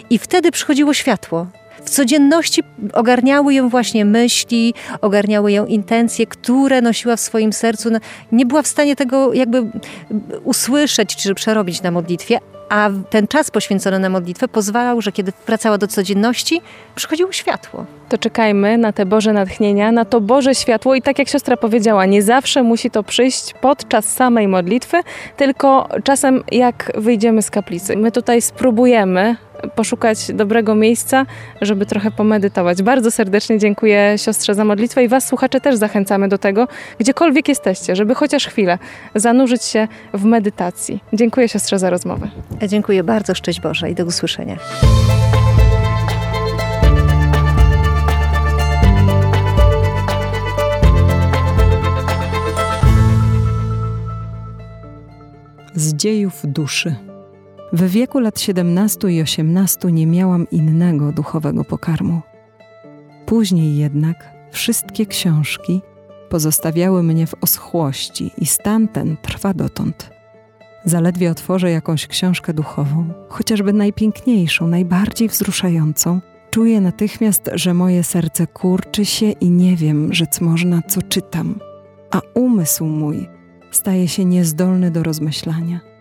i 0.09 0.19
wtedy 0.19 0.51
przychodziło 0.51 0.93
światło. 0.93 1.47
W 1.85 1.89
codzienności 1.89 2.63
ogarniały 2.93 3.53
ją 3.53 3.69
właśnie 3.69 4.05
myśli, 4.05 4.73
ogarniały 5.01 5.51
ją 5.51 5.65
intencje, 5.65 6.27
które 6.27 6.81
nosiła 6.81 7.15
w 7.15 7.19
swoim 7.19 7.53
sercu. 7.53 7.89
No, 7.89 7.99
nie 8.31 8.45
była 8.45 8.61
w 8.61 8.67
stanie 8.67 8.95
tego 8.95 9.33
jakby 9.33 9.63
usłyszeć 10.43 11.15
czy 11.15 11.35
przerobić 11.35 11.81
na 11.81 11.91
modlitwie, 11.91 12.39
a 12.69 12.89
ten 13.09 13.27
czas 13.27 13.51
poświęcony 13.51 13.99
na 13.99 14.09
modlitwę 14.09 14.47
pozwalał, 14.47 15.01
że 15.01 15.11
kiedy 15.11 15.33
wracała 15.47 15.77
do 15.77 15.87
codzienności, 15.87 16.61
przychodziło 16.95 17.31
światło. 17.31 17.85
To 18.09 18.17
czekajmy 18.17 18.77
na 18.77 18.93
te 18.93 19.05
Boże 19.05 19.33
natchnienia, 19.33 19.91
na 19.91 20.05
to 20.05 20.21
Boże 20.21 20.55
światło 20.55 20.95
i 20.95 21.01
tak 21.01 21.19
jak 21.19 21.29
siostra 21.29 21.57
powiedziała, 21.57 22.05
nie 22.05 22.23
zawsze 22.23 22.63
musi 22.63 22.91
to 22.91 23.03
przyjść 23.03 23.53
podczas 23.61 24.05
samej 24.05 24.47
modlitwy, 24.47 24.97
tylko 25.37 25.89
czasem 26.03 26.43
jak 26.51 26.91
wyjdziemy 26.95 27.41
z 27.41 27.49
kaplicy. 27.49 27.97
My 27.97 28.11
tutaj 28.11 28.41
spróbujemy 28.41 29.35
poszukać 29.75 30.31
dobrego 30.33 30.75
miejsca, 30.75 31.25
żeby 31.61 31.85
trochę 31.85 32.11
pomedytować. 32.11 32.81
Bardzo 32.81 33.11
serdecznie 33.11 33.59
dziękuję 33.59 34.13
siostrze 34.17 34.55
za 34.55 34.65
modlitwę 34.65 35.03
i 35.03 35.07
Was, 35.07 35.27
słuchacze, 35.27 35.61
też 35.61 35.75
zachęcamy 35.75 36.27
do 36.27 36.37
tego, 36.37 36.67
gdziekolwiek 36.99 37.47
jesteście, 37.47 37.95
żeby 37.95 38.15
chociaż 38.15 38.47
chwilę 38.47 38.77
zanurzyć 39.15 39.63
się 39.63 39.87
w 40.13 40.25
medytacji. 40.25 41.03
Dziękuję 41.13 41.49
siostrze 41.49 41.79
za 41.79 41.89
rozmowę. 41.89 42.27
Dziękuję 42.67 43.03
bardzo, 43.03 43.35
szczęść 43.35 43.61
Boże 43.61 43.91
i 43.91 43.95
do 43.95 44.05
usłyszenia. 44.05 44.57
Z 55.75 55.93
dziejów 55.93 56.41
duszy. 56.43 57.12
W 57.73 57.89
wieku 57.89 58.19
lat 58.19 58.39
17 58.39 59.11
i 59.11 59.21
18 59.21 59.91
nie 59.91 60.07
miałam 60.07 60.49
innego 60.49 61.11
duchowego 61.11 61.63
pokarmu. 61.63 62.21
Później 63.25 63.77
jednak 63.77 64.29
wszystkie 64.51 65.05
książki 65.05 65.81
pozostawiały 66.29 67.03
mnie 67.03 67.27
w 67.27 67.35
oschłości 67.41 68.31
i 68.37 68.45
stan 68.45 68.87
ten 68.87 69.17
trwa 69.21 69.53
dotąd. 69.53 70.09
Zaledwie 70.85 71.31
otworzę 71.31 71.71
jakąś 71.71 72.07
książkę 72.07 72.53
duchową, 72.53 73.09
chociażby 73.29 73.73
najpiękniejszą, 73.73 74.67
najbardziej 74.67 75.29
wzruszającą, 75.29 76.21
czuję 76.49 76.81
natychmiast, 76.81 77.49
że 77.53 77.73
moje 77.73 78.03
serce 78.03 78.47
kurczy 78.47 79.05
się 79.05 79.31
i 79.31 79.49
nie 79.49 79.75
wiem, 79.75 80.13
rzec 80.13 80.41
można, 80.41 80.81
co 80.81 81.01
czytam, 81.01 81.59
a 82.11 82.21
umysł 82.33 82.85
mój 82.85 83.29
staje 83.71 84.07
się 84.07 84.25
niezdolny 84.25 84.91
do 84.91 85.03
rozmyślania. 85.03 85.92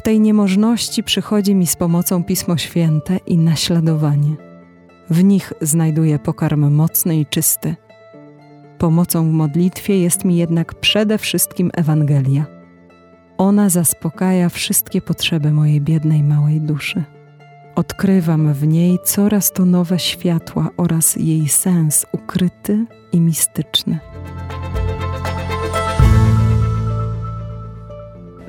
W 0.00 0.02
tej 0.02 0.20
niemożności 0.20 1.02
przychodzi 1.02 1.54
mi 1.54 1.66
z 1.66 1.76
pomocą 1.76 2.24
Pismo 2.24 2.56
Święte 2.56 3.16
i 3.26 3.38
naśladowanie. 3.38 4.36
W 5.10 5.24
nich 5.24 5.52
znajduję 5.60 6.18
pokarm 6.18 6.70
mocny 6.70 7.16
i 7.16 7.26
czysty. 7.26 7.76
Pomocą 8.78 9.28
w 9.28 9.32
modlitwie 9.32 10.00
jest 10.00 10.24
mi 10.24 10.36
jednak 10.36 10.74
przede 10.74 11.18
wszystkim 11.18 11.70
Ewangelia. 11.74 12.46
Ona 13.38 13.68
zaspokaja 13.68 14.48
wszystkie 14.48 15.00
potrzeby 15.00 15.52
mojej 15.52 15.80
biednej 15.80 16.24
małej 16.24 16.60
duszy. 16.60 17.04
Odkrywam 17.74 18.52
w 18.52 18.66
niej 18.66 18.98
coraz 19.04 19.52
to 19.52 19.64
nowe 19.64 19.98
światła 19.98 20.70
oraz 20.76 21.16
jej 21.16 21.48
sens 21.48 22.06
ukryty 22.12 22.86
i 23.12 23.20
mistyczny. 23.20 23.98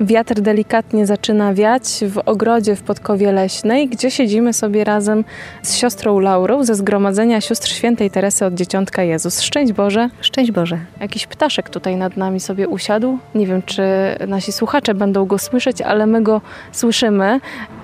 Wiatr 0.04 0.40
delikatnie 0.40 1.06
zaczyna 1.06 1.54
wiać 1.54 1.82
w 2.08 2.18
ogrodzie 2.18 2.76
w 2.76 2.82
Podkowie 2.82 3.32
Leśnej, 3.32 3.88
gdzie 3.88 4.10
siedzimy 4.10 4.52
sobie 4.52 4.84
razem 4.84 5.24
z 5.62 5.76
siostrą 5.76 6.18
Laurą 6.18 6.64
ze 6.64 6.74
Zgromadzenia 6.74 7.40
Sióstr 7.40 7.68
Świętej 7.68 8.10
Teresy 8.10 8.46
od 8.46 8.54
Dzieciątka 8.54 9.02
Jezus. 9.02 9.40
Szczęść 9.40 9.72
Boże. 9.72 10.08
Szczęść 10.20 10.50
Boże. 10.50 10.78
Jakiś 11.00 11.26
ptaszek 11.26 11.70
tutaj 11.70 11.96
nad 11.96 12.16
nami 12.16 12.40
sobie 12.40 12.68
usiadł. 12.68 13.18
Nie 13.34 13.46
wiem, 13.46 13.62
czy 13.62 13.82
nasi 14.28 14.52
słuchacze 14.52 14.94
będą 14.94 15.26
go 15.26 15.38
słyszeć, 15.38 15.82
ale 15.82 16.06
my 16.06 16.22
go 16.22 16.40
słyszymy. 16.72 17.40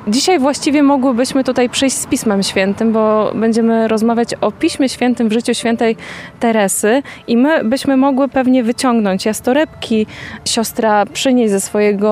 Dzisiaj 0.09 0.39
właściwie 0.39 0.83
mogłybyśmy 0.83 1.45
tutaj 1.45 1.69
przyjść 1.69 1.97
z 1.97 2.07
Pismem 2.07 2.43
Świętym, 2.43 2.93
bo 2.93 3.33
będziemy 3.35 3.89
rozmawiać 3.89 4.35
o 4.41 4.53
Piśmie 4.53 4.89
Świętym 4.89 5.29
w 5.29 5.33
życiu 5.33 5.55
świętej 5.55 5.97
Teresy 6.41 7.03
i 7.27 7.37
my 7.37 7.65
byśmy 7.65 7.97
mogły 7.97 8.29
pewnie 8.29 8.63
wyciągnąć 8.63 9.27
jastorebki. 9.27 10.07
Siostra 10.45 11.07
przynieść 11.07 11.51
ze 11.51 11.61
swojego 11.61 12.08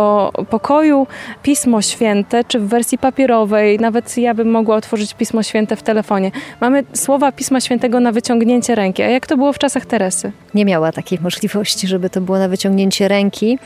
pokoju 0.50 1.06
Pismo 1.42 1.82
Święte, 1.82 2.44
czy 2.44 2.58
w 2.58 2.68
wersji 2.68 2.98
papierowej, 2.98 3.78
nawet 3.78 4.18
ja 4.18 4.34
bym 4.34 4.50
mogła 4.50 4.76
otworzyć 4.76 5.14
Pismo 5.14 5.42
Święte 5.42 5.76
w 5.76 5.82
telefonie. 5.82 6.30
Mamy 6.60 6.84
słowa 6.92 7.32
Pisma 7.32 7.60
Świętego 7.60 8.00
na 8.00 8.12
wyciągnięcie 8.12 8.74
ręki. 8.74 9.02
A 9.02 9.08
jak 9.08 9.26
to 9.26 9.36
było 9.36 9.52
w 9.52 9.58
czasach 9.58 9.86
Teresy? 9.86 10.32
Nie 10.54 10.64
miała 10.64 10.92
takiej 10.92 11.18
możliwości, 11.22 11.88
żeby 11.88 12.10
to 12.10 12.20
było 12.20 12.38
na 12.38 12.48
wyciągnięcie 12.48 13.08
ręki. 13.08 13.58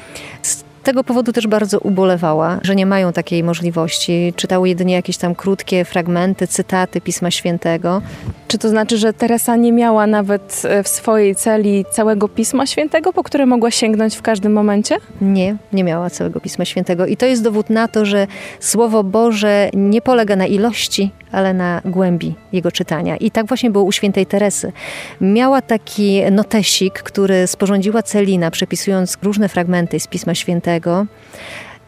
Tego 0.82 1.04
powodu 1.04 1.32
też 1.32 1.46
bardzo 1.46 1.78
ubolewała, 1.78 2.58
że 2.62 2.76
nie 2.76 2.86
mają 2.86 3.12
takiej 3.12 3.42
możliwości. 3.42 4.32
Czytały 4.36 4.68
jedynie 4.68 4.94
jakieś 4.94 5.16
tam 5.16 5.34
krótkie 5.34 5.84
fragmenty, 5.84 6.46
cytaty 6.46 7.00
Pisma 7.00 7.30
Świętego. 7.30 8.02
Czy 8.48 8.58
to 8.58 8.68
znaczy, 8.68 8.98
że 8.98 9.12
Teresa 9.12 9.56
nie 9.56 9.72
miała 9.72 10.06
nawet 10.06 10.62
w 10.84 10.88
swojej 10.88 11.34
celi 11.34 11.84
całego 11.90 12.28
Pisma 12.28 12.66
Świętego, 12.66 13.12
po 13.12 13.22
które 13.22 13.46
mogła 13.46 13.70
sięgnąć 13.70 14.16
w 14.16 14.22
każdym 14.22 14.52
momencie? 14.52 14.96
Nie, 15.20 15.56
nie 15.72 15.84
miała 15.84 16.10
całego 16.10 16.40
Pisma 16.40 16.64
Świętego. 16.64 17.06
I 17.06 17.16
to 17.16 17.26
jest 17.26 17.42
dowód 17.42 17.70
na 17.70 17.88
to, 17.88 18.04
że 18.04 18.26
Słowo 18.60 19.04
Boże 19.04 19.70
nie 19.74 20.02
polega 20.02 20.36
na 20.36 20.46
ilości, 20.46 21.10
ale 21.32 21.54
na 21.54 21.80
głębi 21.84 22.34
jego 22.52 22.72
czytania. 22.72 23.16
I 23.16 23.30
tak 23.30 23.46
właśnie 23.46 23.70
było 23.70 23.84
u 23.84 23.92
świętej 23.92 24.26
Teresy. 24.26 24.72
Miała 25.20 25.62
taki 25.62 26.22
notesik, 26.30 26.94
który 26.94 27.46
sporządziła 27.46 28.02
Celina, 28.02 28.50
przepisując 28.50 29.18
różne 29.22 29.48
fragmenty 29.48 30.00
z 30.00 30.06
Pisma 30.06 30.34
Świętego. 30.34 30.69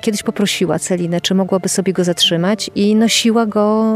Kiedyś 0.00 0.22
poprosiła 0.22 0.78
Celinę, 0.78 1.20
czy 1.20 1.34
mogłaby 1.34 1.68
sobie 1.68 1.92
go 1.92 2.04
zatrzymać 2.04 2.70
i 2.74 2.94
nosiła 2.94 3.46
go 3.46 3.94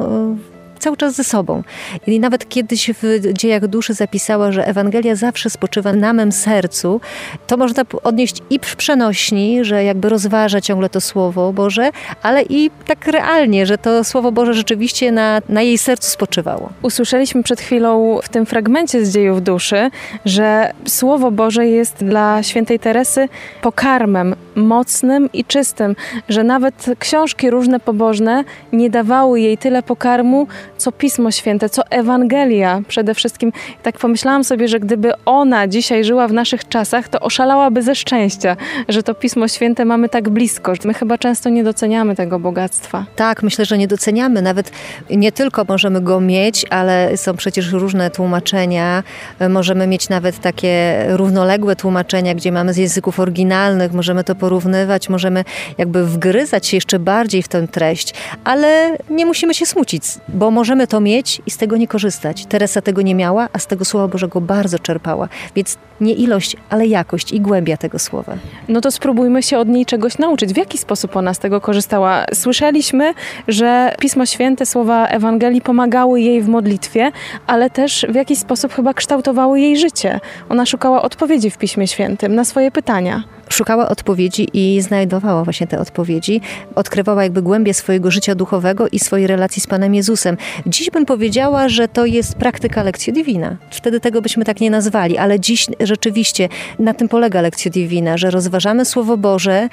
cały 0.79 0.97
czas 0.97 1.15
ze 1.15 1.25
sobą. 1.25 1.63
I 2.07 2.21
nawet 2.21 2.49
kiedyś 2.49 2.91
w 3.03 3.33
dziejach 3.33 3.67
duszy 3.67 3.95
zapisała, 3.95 4.53
że 4.53 4.67
Ewangelia 4.67 5.15
zawsze 5.15 5.51
spoczywa 5.51 5.93
na 5.93 6.13
mym 6.13 6.33
sercu. 6.33 7.01
To 7.47 7.57
można 7.57 7.83
odnieść 8.03 8.43
i 8.51 8.59
w 8.63 8.77
przenośni, 8.77 9.65
że 9.65 9.85
jakby 9.85 10.09
rozważa 10.09 10.61
ciągle 10.61 10.89
to 10.89 11.01
Słowo 11.01 11.53
Boże, 11.53 11.91
ale 12.23 12.43
i 12.43 12.71
tak 12.87 13.07
realnie, 13.07 13.67
że 13.67 13.79
to 13.79 14.05
Słowo 14.05 14.33
Boże 14.33 14.55
rzeczywiście 14.55 15.13
na, 15.13 15.43
na 15.49 15.63
jej 15.63 15.79
sercu 15.79 16.11
spoczywało. 16.11 16.73
Usłyszeliśmy 16.83 17.43
przed 17.43 17.61
chwilą 17.61 18.21
w 18.23 18.29
tym 18.29 18.47
fragmencie 18.47 19.07
z 19.07 19.13
dziejów 19.13 19.43
duszy, 19.43 19.91
że 20.25 20.73
Słowo 20.87 21.31
Boże 21.31 21.67
jest 21.67 22.05
dla 22.05 22.43
świętej 22.43 22.79
Teresy 22.79 23.29
pokarmem 23.63 24.35
mocnym 24.57 25.29
i 25.33 25.45
czystym, 25.45 25.97
że 26.29 26.45
nawet 26.45 26.87
książki 26.99 27.51
różne 27.51 27.81
pobożne 27.81 28.45
nie 28.73 28.91
dawały 28.91 29.41
jej 29.41 29.59
tyle 29.59 29.83
pokarmu, 29.83 30.47
co 30.79 30.93
Pismo 30.93 31.31
Święte, 31.31 31.69
co 31.69 31.83
Ewangelia 31.91 32.83
przede 32.89 33.15
wszystkim. 33.15 33.53
I 33.81 33.83
tak 33.83 33.99
pomyślałam 33.99 34.45
sobie, 34.45 34.69
że 34.69 34.81
gdyby 34.81 35.13
ona 35.25 35.69
dzisiaj 35.69 36.05
żyła 36.05 36.29
w 36.29 36.33
naszych 36.33 36.69
czasach, 36.69 37.09
to 37.09 37.21
oszalałaby 37.21 37.83
ze 37.83 37.95
szczęścia, 37.95 38.57
że 38.89 39.03
to 39.03 39.15
Pismo 39.15 39.49
Święte 39.49 39.85
mamy 39.85 40.09
tak 40.09 40.29
blisko. 40.29 40.73
My 40.85 40.95
chyba 40.95 41.19
często 41.19 41.49
nie 41.49 41.65
doceniamy 41.65 42.17
tego 42.17 42.39
bogactwa. 42.39 43.05
Tak, 43.17 43.43
myślę, 43.43 43.65
że 43.65 43.79
nie 43.79 43.89
doceniamy. 43.89 44.43
Nawet 44.43 44.71
nie 45.11 45.33
tylko 45.33 45.65
możemy 45.69 46.01
go 46.01 46.21
mieć, 46.21 46.67
ale 46.71 47.17
są 47.17 47.37
przecież 47.37 47.73
różne 47.73 48.11
tłumaczenia. 48.11 49.03
Możemy 49.49 49.87
mieć 49.87 50.09
nawet 50.09 50.39
takie 50.39 51.05
równoległe 51.09 51.77
tłumaczenia, 51.77 52.35
gdzie 52.35 52.53
mamy 52.53 52.73
z 52.73 52.77
języków 52.77 53.21
oryginalnych, 53.21 53.93
możemy 53.93 54.25
to 54.25 54.35
porównywać, 54.47 55.09
możemy 55.09 55.45
jakby 55.79 56.07
wgryzać 56.07 56.67
się 56.67 56.77
jeszcze 56.77 56.99
bardziej 56.99 57.43
w 57.43 57.49
tę 57.49 57.69
treść, 57.69 58.15
ale 58.45 58.99
nie 59.11 59.27
musimy 59.27 59.55
się 59.55 59.67
smucić, 59.67 60.03
bo 60.29 60.51
możemy 60.51 60.87
to 60.87 61.01
mieć 61.01 61.43
i 61.47 61.51
z 61.51 61.57
tego 61.57 61.77
nie 61.77 61.89
korzystać. 61.89 62.47
Teresa 62.47 62.83
tego 62.83 63.03
nie 63.03 63.15
miała, 63.15 63.49
a 63.53 63.59
z 63.59 63.67
tego 63.67 63.85
Słowa 63.85 64.09
Bożego 64.09 64.41
bardzo 64.41 64.79
czerpała. 64.79 65.29
Więc 65.55 65.79
nie 66.01 66.13
ilość, 66.15 66.57
ale 66.71 66.87
jakość 66.87 67.33
i 67.33 67.41
głębia 67.41 67.77
tego 67.77 67.99
słowa. 67.99 68.37
No 68.69 68.81
to 68.81 68.91
spróbujmy 68.91 69.43
się 69.43 69.59
od 69.59 69.69
niej 69.69 69.87
czegoś 69.87 70.19
nauczyć. 70.19 70.53
W 70.53 70.57
jaki 70.57 70.79
sposób 70.79 71.17
ona 71.17 71.35
z 71.35 71.39
tego 71.39 71.61
korzystała? 71.61 72.25
Słyszeliśmy, 72.35 73.15
że 73.49 73.95
Pismo 74.01 74.27
Święte, 74.27 74.67
słowa 74.67 75.07
Ewangelii 75.07 75.61
pomagały 75.61 76.21
jej 76.21 76.43
w 76.43 76.49
modlitwie, 76.49 77.13
ale 77.47 77.71
też 77.71 78.07
w 78.09 78.15
jakiś 78.15 78.39
sposób 78.39 78.73
chyba 78.75 78.95
kształtowały 78.95 79.61
jej 79.61 79.77
życie. 79.77 80.21
Ona 80.49 80.67
szukała 80.67 81.03
odpowiedzi 81.03 81.51
w 81.51 81.59
Piśmie 81.59 81.87
Świętym 81.87 82.35
na 82.35 82.45
swoje 82.45 82.71
pytania 82.71 83.23
szukała 83.49 83.89
odpowiedzi 83.89 84.49
i 84.53 84.81
znajdowała 84.81 85.45
właśnie 85.45 85.67
te 85.67 85.79
odpowiedzi. 85.79 86.41
Odkrywała 86.75 87.23
jakby 87.23 87.43
głębie 87.43 87.75
swojego 87.75 88.11
życia 88.11 88.35
duchowego 88.35 88.89
i 88.89 88.99
swojej 88.99 89.27
relacji 89.27 89.63
z 89.63 89.67
Panem 89.67 89.95
Jezusem. 89.95 90.37
Dziś 90.67 90.91
bym 90.91 91.07
powiedziała, 91.07 91.69
że 91.69 91.89
to 91.89 92.07
jest 92.07 92.35
praktyka 92.35 92.83
lekcji 92.83 93.13
divina. 93.13 93.57
Wtedy 93.71 94.01
tego 94.01 94.23
byśmy 94.23 94.45
tak 94.45 94.61
nie 94.61 94.71
nazwali, 94.71 95.19
ale 95.19 95.41
dziś 95.41 95.67
rzeczywiście 95.81 96.49
na 96.79 96.95
tym 96.95 97.09
polega 97.09 97.41
lekcja 97.41 97.71
divina, 97.71 98.17
że 98.17 98.31
rozważamy 98.31 98.85
Słowo 98.85 99.17
Boże 99.17 99.69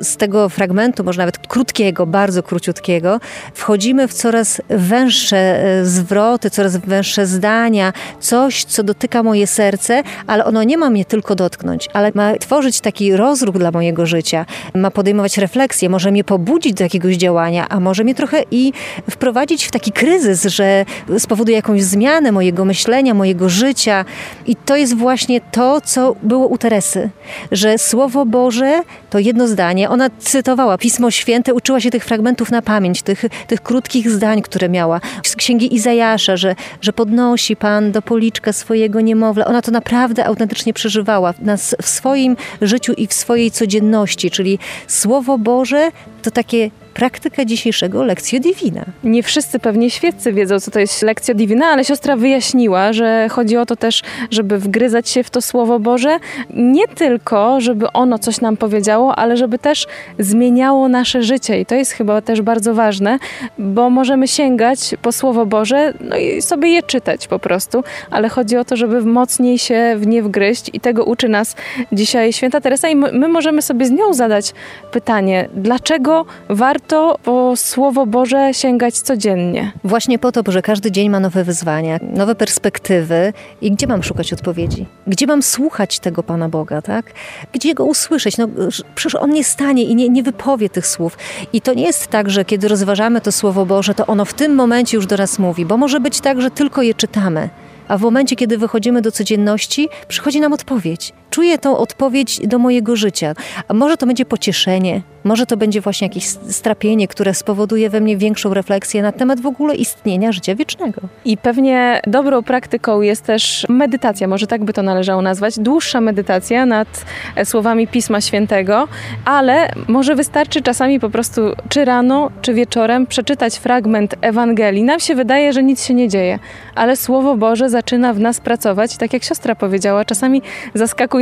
z 0.00 0.16
tego 0.16 0.48
fragmentu, 0.48 1.04
może 1.04 1.18
nawet 1.18 1.38
krótkiego, 1.38 2.06
bardzo 2.06 2.42
króciutkiego, 2.42 3.20
wchodzimy 3.54 4.08
w 4.08 4.14
coraz 4.14 4.62
węższe 4.68 5.64
e, 5.64 5.86
zwroty, 5.86 6.50
coraz 6.50 6.76
węższe 6.76 7.26
zdania, 7.26 7.92
coś, 8.20 8.64
co 8.64 8.82
dotyka 8.82 9.22
moje 9.22 9.46
serce, 9.46 10.02
ale 10.26 10.44
ono 10.44 10.62
nie 10.62 10.78
ma 10.78 10.90
mnie 10.90 11.04
tylko 11.04 11.34
dotknąć, 11.34 11.88
ale 11.92 12.12
ma 12.14 12.38
tworzyć 12.38 12.80
taki 13.02 13.16
rozruch 13.16 13.58
dla 13.58 13.70
mojego 13.70 14.06
życia, 14.06 14.46
ma 14.74 14.90
podejmować 14.90 15.38
refleksję, 15.38 15.88
może 15.88 16.10
mnie 16.10 16.24
pobudzić 16.24 16.74
do 16.74 16.84
jakiegoś 16.84 17.16
działania, 17.16 17.68
a 17.68 17.80
może 17.80 18.04
mnie 18.04 18.14
trochę 18.14 18.42
i 18.50 18.72
wprowadzić 19.10 19.64
w 19.64 19.70
taki 19.70 19.92
kryzys, 19.92 20.44
że 20.44 20.84
spowoduje 21.18 21.56
jakąś 21.56 21.82
zmianę 21.82 22.32
mojego 22.32 22.64
myślenia, 22.64 23.14
mojego 23.14 23.48
życia. 23.48 24.04
I 24.46 24.56
to 24.56 24.76
jest 24.76 24.96
właśnie 24.96 25.40
to, 25.40 25.80
co 25.80 26.16
było 26.22 26.46
u 26.46 26.58
Teresy, 26.58 27.10
że 27.52 27.78
Słowo 27.78 28.26
Boże 28.26 28.80
to 29.10 29.18
jedno 29.18 29.48
zdanie. 29.48 29.88
Ona 29.90 30.10
cytowała 30.18 30.78
Pismo 30.78 31.10
Święte, 31.10 31.54
uczyła 31.54 31.80
się 31.80 31.90
tych 31.90 32.04
fragmentów 32.04 32.50
na 32.50 32.62
pamięć, 32.62 33.02
tych, 33.02 33.24
tych 33.46 33.60
krótkich 33.60 34.10
zdań, 34.10 34.42
które 34.42 34.68
miała. 34.68 35.00
Z 35.22 35.36
księgi 35.36 35.74
Izajasza, 35.74 36.36
że, 36.36 36.54
że 36.80 36.92
podnosi 36.92 37.56
Pan 37.56 37.92
do 37.92 38.02
policzka 38.02 38.52
swojego 38.52 39.00
niemowlę. 39.00 39.44
Ona 39.44 39.62
to 39.62 39.70
naprawdę 39.70 40.24
autentycznie 40.24 40.72
przeżywała 40.72 41.34
nas 41.40 41.76
w 41.82 41.88
swoim 41.88 42.36
życiu 42.62 42.91
i 42.92 43.06
w 43.06 43.12
swojej 43.12 43.50
codzienności, 43.50 44.30
czyli 44.30 44.58
Słowo 44.86 45.38
Boże 45.38 45.90
to 46.22 46.30
takie 46.30 46.70
praktyka 46.94 47.44
dzisiejszego 47.44 48.04
lekcja 48.04 48.40
divina. 48.40 48.84
Nie 49.04 49.22
wszyscy 49.22 49.58
pewnie 49.58 49.90
świeccy 49.90 50.32
wiedzą, 50.32 50.60
co 50.60 50.70
to 50.70 50.80
jest 50.80 51.02
lekcja 51.02 51.34
divina, 51.34 51.66
ale 51.66 51.84
siostra 51.84 52.16
wyjaśniła, 52.16 52.92
że 52.92 53.28
chodzi 53.30 53.56
o 53.56 53.66
to 53.66 53.76
też, 53.76 54.02
żeby 54.30 54.58
wgryzać 54.58 55.08
się 55.08 55.22
w 55.22 55.30
to 55.30 55.42
Słowo 55.42 55.78
Boże, 55.78 56.18
nie 56.50 56.88
tylko, 56.88 57.60
żeby 57.60 57.92
ono 57.92 58.18
coś 58.18 58.40
nam 58.40 58.56
powiedziało, 58.56 59.16
ale 59.16 59.36
żeby 59.36 59.58
też 59.58 59.86
zmieniało 60.18 60.88
nasze 60.88 61.22
życie. 61.22 61.60
I 61.60 61.66
to 61.66 61.74
jest 61.74 61.92
chyba 61.92 62.20
też 62.20 62.42
bardzo 62.42 62.74
ważne, 62.74 63.18
bo 63.58 63.90
możemy 63.90 64.28
sięgać 64.28 64.94
po 65.02 65.12
Słowo 65.12 65.46
Boże 65.46 65.94
no 66.00 66.16
i 66.16 66.42
sobie 66.42 66.68
je 66.68 66.82
czytać 66.82 67.28
po 67.28 67.38
prostu, 67.38 67.84
ale 68.10 68.28
chodzi 68.28 68.56
o 68.56 68.64
to, 68.64 68.76
żeby 68.76 69.02
mocniej 69.02 69.58
się 69.58 69.94
w 69.98 70.06
nie 70.06 70.22
wgryźć 70.22 70.70
i 70.72 70.80
tego 70.80 71.04
uczy 71.04 71.28
nas 71.28 71.56
dzisiaj 71.92 72.32
święta 72.32 72.60
Teresa. 72.60 72.88
I 72.88 72.96
my 72.96 73.28
możemy 73.28 73.62
sobie 73.62 73.86
z 73.86 73.90
nią 73.90 74.14
zadać 74.14 74.52
pytanie, 74.92 75.48
dlaczego 75.54 76.24
warto 76.48 76.81
warto 76.82 77.18
po 77.22 77.56
Słowo 77.56 78.06
Boże 78.06 78.54
sięgać 78.54 78.98
codziennie? 78.98 79.72
Właśnie 79.84 80.18
po 80.18 80.32
to, 80.32 80.42
że 80.48 80.62
każdy 80.62 80.90
dzień 80.90 81.08
ma 81.08 81.20
nowe 81.20 81.44
wyzwania, 81.44 81.98
nowe 82.02 82.34
perspektywy 82.34 83.32
i 83.60 83.72
gdzie 83.72 83.86
mam 83.86 84.02
szukać 84.02 84.32
odpowiedzi? 84.32 84.86
Gdzie 85.06 85.26
mam 85.26 85.42
słuchać 85.42 85.98
tego 85.98 86.22
Pana 86.22 86.48
Boga, 86.48 86.82
tak? 86.82 87.12
Gdzie 87.52 87.74
Go 87.74 87.84
usłyszeć? 87.84 88.38
No 88.38 88.48
przecież 88.94 89.14
On 89.14 89.30
nie 89.30 89.44
stanie 89.44 89.84
i 89.84 89.94
nie, 89.94 90.08
nie 90.08 90.22
wypowie 90.22 90.68
tych 90.68 90.86
słów. 90.86 91.18
I 91.52 91.60
to 91.60 91.74
nie 91.74 91.84
jest 91.84 92.06
tak, 92.06 92.30
że 92.30 92.44
kiedy 92.44 92.68
rozważamy 92.68 93.20
to 93.20 93.32
Słowo 93.32 93.66
Boże, 93.66 93.94
to 93.94 94.06
ono 94.06 94.24
w 94.24 94.34
tym 94.34 94.54
momencie 94.54 94.96
już 94.96 95.06
do 95.06 95.16
nas 95.16 95.38
mówi, 95.38 95.66
bo 95.66 95.76
może 95.76 96.00
być 96.00 96.20
tak, 96.20 96.40
że 96.40 96.50
tylko 96.50 96.82
je 96.82 96.94
czytamy. 96.94 97.48
A 97.88 97.98
w 97.98 98.02
momencie, 98.02 98.36
kiedy 98.36 98.58
wychodzimy 98.58 99.02
do 99.02 99.12
codzienności, 99.12 99.88
przychodzi 100.08 100.40
nam 100.40 100.52
odpowiedź. 100.52 101.12
Czuję 101.32 101.58
tą 101.58 101.78
odpowiedź 101.78 102.46
do 102.46 102.58
mojego 102.58 102.96
życia. 102.96 103.34
A 103.68 103.74
może 103.74 103.96
to 103.96 104.06
będzie 104.06 104.24
pocieszenie, 104.24 105.02
może 105.24 105.46
to 105.46 105.56
będzie 105.56 105.80
właśnie 105.80 106.06
jakieś 106.08 106.26
strapienie, 106.28 107.08
które 107.08 107.34
spowoduje 107.34 107.90
we 107.90 108.00
mnie 108.00 108.16
większą 108.16 108.54
refleksję 108.54 109.02
na 109.02 109.12
temat 109.12 109.40
w 109.40 109.46
ogóle 109.46 109.74
istnienia 109.74 110.32
życia 110.32 110.54
wiecznego. 110.54 111.00
I 111.24 111.36
pewnie 111.36 112.00
dobrą 112.06 112.42
praktyką 112.42 113.00
jest 113.00 113.24
też 113.24 113.66
medytacja, 113.68 114.28
może 114.28 114.46
tak 114.46 114.64
by 114.64 114.72
to 114.72 114.82
należało 114.82 115.22
nazwać, 115.22 115.58
dłuższa 115.58 116.00
medytacja 116.00 116.66
nad 116.66 117.04
słowami 117.44 117.88
Pisma 117.88 118.20
Świętego, 118.20 118.88
ale 119.24 119.72
może 119.88 120.14
wystarczy 120.14 120.62
czasami 120.62 121.00
po 121.00 121.10
prostu 121.10 121.40
czy 121.68 121.84
rano, 121.84 122.30
czy 122.42 122.54
wieczorem 122.54 123.06
przeczytać 123.06 123.56
fragment 123.56 124.14
Ewangelii. 124.20 124.82
Nam 124.82 125.00
się 125.00 125.14
wydaje, 125.14 125.52
że 125.52 125.62
nic 125.62 125.84
się 125.84 125.94
nie 125.94 126.08
dzieje, 126.08 126.38
ale 126.74 126.96
Słowo 126.96 127.36
Boże 127.36 127.70
zaczyna 127.70 128.14
w 128.14 128.20
nas 128.20 128.40
pracować, 128.40 128.96
tak 128.96 129.12
jak 129.12 129.24
siostra 129.24 129.54
powiedziała, 129.54 130.04
czasami 130.04 130.42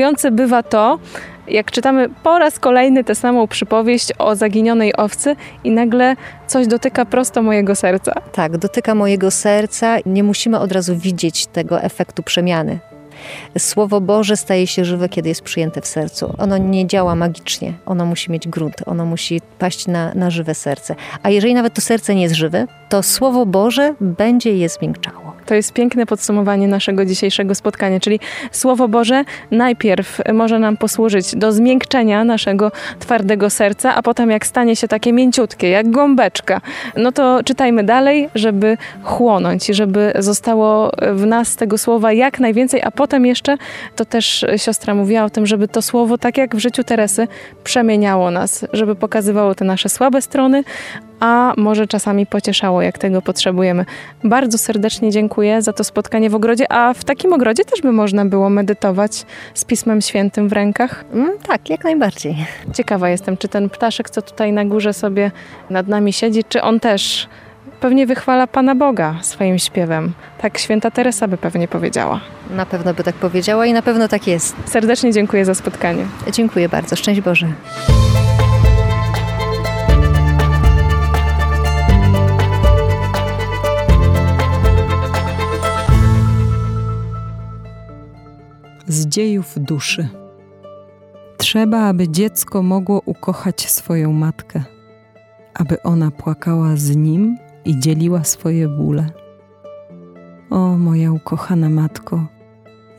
zaskakujące 0.00 0.30
bywa 0.30 0.62
to, 0.62 0.98
jak 1.48 1.70
czytamy 1.70 2.08
po 2.22 2.38
raz 2.38 2.58
kolejny 2.58 3.04
tę 3.04 3.14
samą 3.14 3.46
przypowieść 3.46 4.12
o 4.18 4.36
zaginionej 4.36 4.96
owcy 4.96 5.36
i 5.64 5.70
nagle 5.70 6.16
coś 6.46 6.66
dotyka 6.66 7.04
prosto 7.04 7.42
mojego 7.42 7.74
serca. 7.74 8.12
Tak, 8.32 8.58
dotyka 8.58 8.94
mojego 8.94 9.30
serca. 9.30 9.96
Nie 10.06 10.22
musimy 10.24 10.58
od 10.58 10.72
razu 10.72 10.96
widzieć 10.96 11.46
tego 11.46 11.82
efektu 11.82 12.22
przemiany. 12.22 12.78
Słowo 13.58 14.00
Boże 14.00 14.36
staje 14.36 14.66
się 14.66 14.84
żywe, 14.84 15.08
kiedy 15.08 15.28
jest 15.28 15.42
przyjęte 15.42 15.80
w 15.80 15.86
sercu. 15.86 16.34
Ono 16.38 16.58
nie 16.58 16.86
działa 16.86 17.14
magicznie, 17.14 17.72
ono 17.86 18.06
musi 18.06 18.30
mieć 18.30 18.48
grunt, 18.48 18.76
ono 18.86 19.04
musi 19.04 19.40
paść 19.58 19.86
na, 19.86 20.14
na 20.14 20.30
żywe 20.30 20.54
serce. 20.54 20.94
A 21.22 21.30
jeżeli 21.30 21.54
nawet 21.54 21.74
to 21.74 21.80
serce 21.80 22.14
nie 22.14 22.22
jest 22.22 22.34
żywe, 22.34 22.66
to 22.88 23.02
Słowo 23.02 23.46
Boże 23.46 23.94
będzie 24.00 24.52
je 24.56 24.68
zmiękczało. 24.68 25.39
To 25.50 25.54
jest 25.54 25.72
piękne 25.72 26.06
podsumowanie 26.06 26.68
naszego 26.68 27.04
dzisiejszego 27.04 27.54
spotkania, 27.54 28.00
czyli 28.00 28.20
Słowo 28.52 28.88
Boże 28.88 29.24
najpierw 29.50 30.20
może 30.32 30.58
nam 30.58 30.76
posłużyć 30.76 31.36
do 31.36 31.52
zmiękczenia 31.52 32.24
naszego 32.24 32.72
twardego 32.98 33.50
serca, 33.50 33.94
a 33.94 34.02
potem 34.02 34.30
jak 34.30 34.46
stanie 34.46 34.76
się 34.76 34.88
takie 34.88 35.12
mięciutkie, 35.12 35.68
jak 35.68 35.90
gąbeczka, 35.90 36.60
no 36.96 37.12
to 37.12 37.40
czytajmy 37.44 37.84
dalej, 37.84 38.28
żeby 38.34 38.76
chłonąć, 39.02 39.66
żeby 39.66 40.12
zostało 40.18 40.92
w 41.12 41.26
nas 41.26 41.56
tego 41.56 41.78
słowa 41.78 42.12
jak 42.12 42.40
najwięcej, 42.40 42.82
a 42.82 42.90
potem 42.90 43.26
jeszcze, 43.26 43.56
to 43.96 44.04
też 44.04 44.44
siostra 44.56 44.94
mówiła 44.94 45.24
o 45.24 45.30
tym, 45.30 45.46
żeby 45.46 45.68
to 45.68 45.82
słowo, 45.82 46.18
tak 46.18 46.38
jak 46.38 46.56
w 46.56 46.58
życiu 46.58 46.84
Teresy, 46.84 47.28
przemieniało 47.64 48.30
nas, 48.30 48.66
żeby 48.72 48.94
pokazywało 48.94 49.54
te 49.54 49.64
nasze 49.64 49.88
słabe 49.88 50.22
strony, 50.22 50.64
a 51.20 51.54
może 51.56 51.87
czasami 51.87 52.26
pocieszało, 52.26 52.83
jak 52.83 52.98
tego 52.98 53.22
potrzebujemy. 53.22 53.85
Bardzo 54.24 54.59
serdecznie 54.59 55.11
dziękuję 55.11 55.62
za 55.62 55.72
to 55.72 55.85
spotkanie 55.85 56.30
w 56.30 56.35
ogrodzie, 56.35 56.72
a 56.72 56.94
w 56.94 57.04
takim 57.04 57.33
ogrodzie 57.33 57.64
też 57.64 57.83
by 57.83 57.92
można 57.92 58.24
było 58.24 58.50
medytować 58.50 59.26
z 59.54 59.64
Pismem 59.64 60.00
Świętym 60.00 60.48
w 60.48 60.52
rękach? 60.52 61.04
Mm, 61.12 61.38
tak, 61.48 61.70
jak 61.70 61.85
najbardziej. 61.85 62.37
Ciekawa 62.74 63.09
jestem, 63.09 63.37
czy 63.37 63.48
ten 63.48 63.70
ptaszek, 63.70 64.11
co 64.11 64.22
tutaj 64.22 64.52
na 64.52 64.64
górze 64.64 64.92
sobie 64.92 65.30
nad 65.70 65.88
nami 65.88 66.12
siedzi, 66.12 66.44
czy 66.44 66.62
on 66.62 66.80
też 66.80 67.28
pewnie 67.80 68.06
wychwala 68.06 68.46
Pana 68.46 68.74
Boga 68.74 69.14
swoim 69.22 69.59
śpiewem. 69.59 70.12
Tak 70.40 70.59
święta 70.59 70.90
Teresa 70.90 71.28
by 71.28 71.37
pewnie 71.37 71.68
powiedziała. 71.68 72.20
Na 72.50 72.66
pewno 72.66 72.94
by 72.94 73.04
tak 73.04 73.14
powiedziała 73.14 73.66
i 73.66 73.72
na 73.72 73.83
pewno 73.83 74.09
tak 74.09 74.26
jest. 74.26 74.56
Serdecznie 74.64 75.12
dziękuję 75.12 75.44
za 75.44 75.54
spotkanie. 75.54 76.06
Dziękuję 76.33 76.68
bardzo. 76.68 76.96
Szczęść 76.96 77.20
Boże. 77.20 77.46
Z 88.90 89.07
dziejów 89.07 89.55
duszy. 89.59 90.09
Trzeba, 91.37 91.81
aby 91.81 92.09
dziecko 92.09 92.62
mogło 92.62 93.03
ukochać 93.05 93.70
swoją 93.70 94.12
matkę, 94.12 94.62
aby 95.55 95.83
ona 95.83 96.11
płakała 96.11 96.76
z 96.76 96.96
nim 96.96 97.37
i 97.64 97.79
dzieliła 97.79 98.24
swoje 98.24 98.68
bóle. 98.68 99.07
O, 100.50 100.76
moja 100.79 101.12
ukochana 101.12 101.70
matko, 101.70 102.26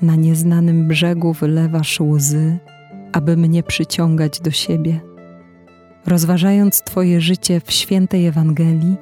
na 0.01 0.15
nieznanym 0.15 0.87
brzegu 0.87 1.33
wylewasz 1.33 1.99
łzy, 1.99 2.57
aby 3.11 3.37
mnie 3.37 3.63
przyciągać 3.63 4.39
do 4.39 4.51
siebie. 4.51 5.01
Rozważając 6.05 6.81
Twoje 6.81 7.21
życie 7.21 7.61
w 7.65 7.71
świętej 7.71 8.27
Ewangelii, 8.27 8.95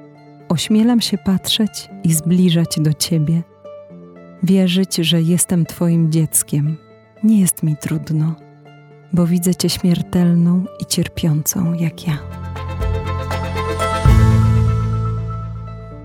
ośmielam 0.49 1.01
się 1.01 1.17
patrzeć 1.17 1.89
i 2.03 2.13
zbliżać 2.13 2.79
do 2.79 2.93
Ciebie 2.93 3.43
wierzyć, 4.43 4.95
że 4.95 5.21
jestem 5.21 5.65
Twoim 5.65 6.11
dzieckiem. 6.11 6.77
Nie 7.23 7.41
jest 7.41 7.63
mi 7.63 7.75
trudno, 7.77 8.35
bo 9.13 9.27
widzę 9.27 9.55
Cię 9.55 9.69
śmiertelną 9.69 10.65
i 10.81 10.85
cierpiącą 10.85 11.73
jak 11.73 12.07
ja. 12.07 12.17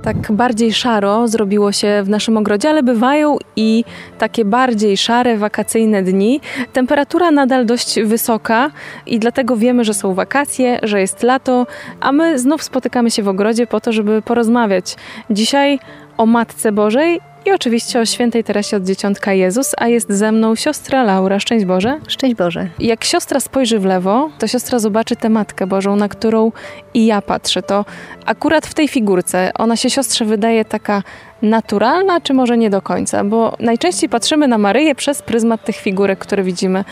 Tak 0.03 0.33
bardziej 0.33 0.73
szaro 0.73 1.29
zrobiło 1.29 1.73
się 1.73 2.03
w 2.05 2.09
naszym 2.09 2.37
ogrodzie, 2.37 2.71
ale 2.71 2.83
bywają 2.83 3.37
i 3.57 3.85
takie 4.19 4.45
bardziej 4.45 4.97
szare 4.97 5.39
wakacyjne 5.39 6.03
dni. 6.03 6.41
Temperatura 6.73 7.31
nadal 7.31 7.67
dość 7.67 8.01
wysoka 8.01 8.71
i 9.07 9.19
dlatego 9.19 9.57
wiemy, 9.57 9.85
że 9.85 9.95
są 9.95 10.15
wakacje, 10.15 10.79
że 10.83 11.01
jest 11.01 11.23
lato, 11.23 11.67
a 12.01 12.13
my 12.13 12.39
znów 12.39 12.63
spotykamy 12.63 13.11
się 13.11 13.23
w 13.23 13.29
ogrodzie 13.29 13.67
po 13.67 13.81
to, 13.81 13.93
żeby 13.93 14.23
porozmawiać. 14.23 14.97
Dzisiaj 15.31 15.79
o 16.17 16.27
Matce 16.27 16.73
Bożej 16.73 17.21
i 17.47 17.53
oczywiście 17.53 18.01
o 18.01 18.07
świętej 18.07 18.45
Teresie 18.45 18.77
od 18.77 18.85
Dzieciątka 18.85 19.33
Jezus, 19.33 19.73
a 19.79 19.89
jest 19.89 20.13
ze 20.13 20.33
mną 20.33 20.55
siostra 20.55 21.03
Laura. 21.03 21.41
Szczęść 21.41 21.65
Boże. 21.65 22.01
Szczęść 22.09 22.35
Boże. 22.35 22.69
Jak 22.79 23.05
siostra 23.05 23.41
spojrzy 23.41 23.79
w 23.79 23.85
lewo, 23.85 24.31
to 24.39 24.47
siostra 24.47 24.79
zobaczy 24.79 25.17
tę 25.17 25.29
Matkę 25.29 25.67
Bożą, 25.67 25.97
na 25.97 26.09
którą 26.09 26.53
i 26.95 27.07
ja 27.07 27.23
patrzę. 27.23 27.63
To 27.63 27.85
akurat 28.27 28.67
w 28.67 28.75
tej 28.75 28.89
figurce 28.89 29.51
ona 29.55 29.77
się 29.77 29.91
siostrze 29.91 30.25
wydaje 30.25 30.65
taka 30.65 31.03
naturalna, 31.43 32.21
czy 32.21 32.35
może 32.35 32.59
nie 32.59 32.71
do 32.71 32.83
końca? 32.83 33.25
Bo 33.25 33.57
najczęściej 33.61 34.09
patrzymy 34.09 34.49
na 34.49 34.59
Maryję 34.59 34.95
przez 34.95 35.23
pryzmat 35.23 35.65
tych 35.65 35.77
figurek, 35.77 36.19
które 36.19 36.43
widzimy 36.43 36.85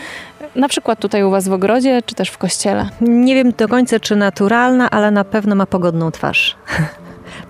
na 0.55 0.67
przykład 0.67 0.99
tutaj 0.99 1.23
u 1.23 1.29
Was 1.29 1.47
w 1.47 1.53
ogrodzie, 1.53 2.01
czy 2.05 2.15
też 2.15 2.29
w 2.29 2.37
kościele. 2.37 2.89
Nie 3.01 3.35
wiem 3.35 3.51
do 3.51 3.67
końca, 3.67 3.99
czy 3.99 4.15
naturalna, 4.15 4.89
ale 4.89 5.11
na 5.11 5.23
pewno 5.23 5.55
ma 5.55 5.65
pogodną 5.65 6.11
twarz. 6.11 6.55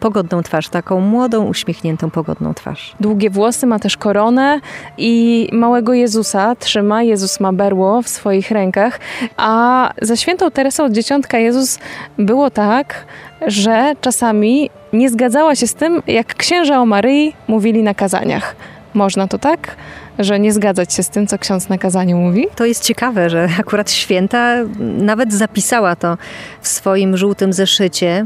pogodną 0.04 0.44
twarz, 0.44 0.70
taką 0.70 1.00
młodą, 1.00 1.46
uśmiechniętą, 1.46 2.10
pogodną 2.10 2.54
twarz. 2.54 2.96
Długie 3.00 3.30
włosy, 3.30 3.68
ma 3.68 3.80
też 3.80 3.98
koronę 3.98 4.60
i 4.98 5.50
małego 5.52 5.94
Jezusa 5.94 6.56
trzyma. 6.56 7.04
Jezus 7.04 7.40
ma 7.40 7.54
berło 7.54 8.02
w 8.02 8.10
swoich 8.10 8.52
rękach, 8.52 9.00
a 9.38 9.92
za 10.02 10.16
świętą 10.16 10.52
Teresą 10.52 10.84
od 10.84 10.92
Dzieciątka 10.92 11.38
Jezus 11.38 11.80
było 12.18 12.50
tak, 12.50 13.06
że 13.48 13.94
czasami 14.02 14.70
nie 14.94 15.10
zgadzała 15.10 15.56
się 15.56 15.68
z 15.68 15.74
tym, 15.74 16.02
jak 16.08 16.36
księża 16.36 16.82
o 16.82 16.86
Maryi 16.86 17.34
mówili 17.48 17.84
na 17.84 17.94
kazaniach. 17.94 18.56
Można 18.94 19.28
to 19.28 19.38
tak? 19.40 19.76
Że 20.20 20.40
nie 20.40 20.54
zgadzać 20.54 20.94
się 20.94 21.04
z 21.04 21.10
tym, 21.10 21.28
co 21.28 21.38
ksiądz 21.38 21.70
na 21.70 21.78
kazaniu 21.78 22.18
mówi? 22.18 22.48
To 22.56 22.66
jest 22.66 22.84
ciekawe, 22.84 23.30
że 23.30 23.48
akurat 23.60 23.92
święta 23.92 24.56
nawet 24.80 25.34
zapisała 25.34 25.96
to 25.96 26.18
w 26.62 26.68
swoim 26.68 27.18
żółtym 27.18 27.54
zeszycie 27.54 28.26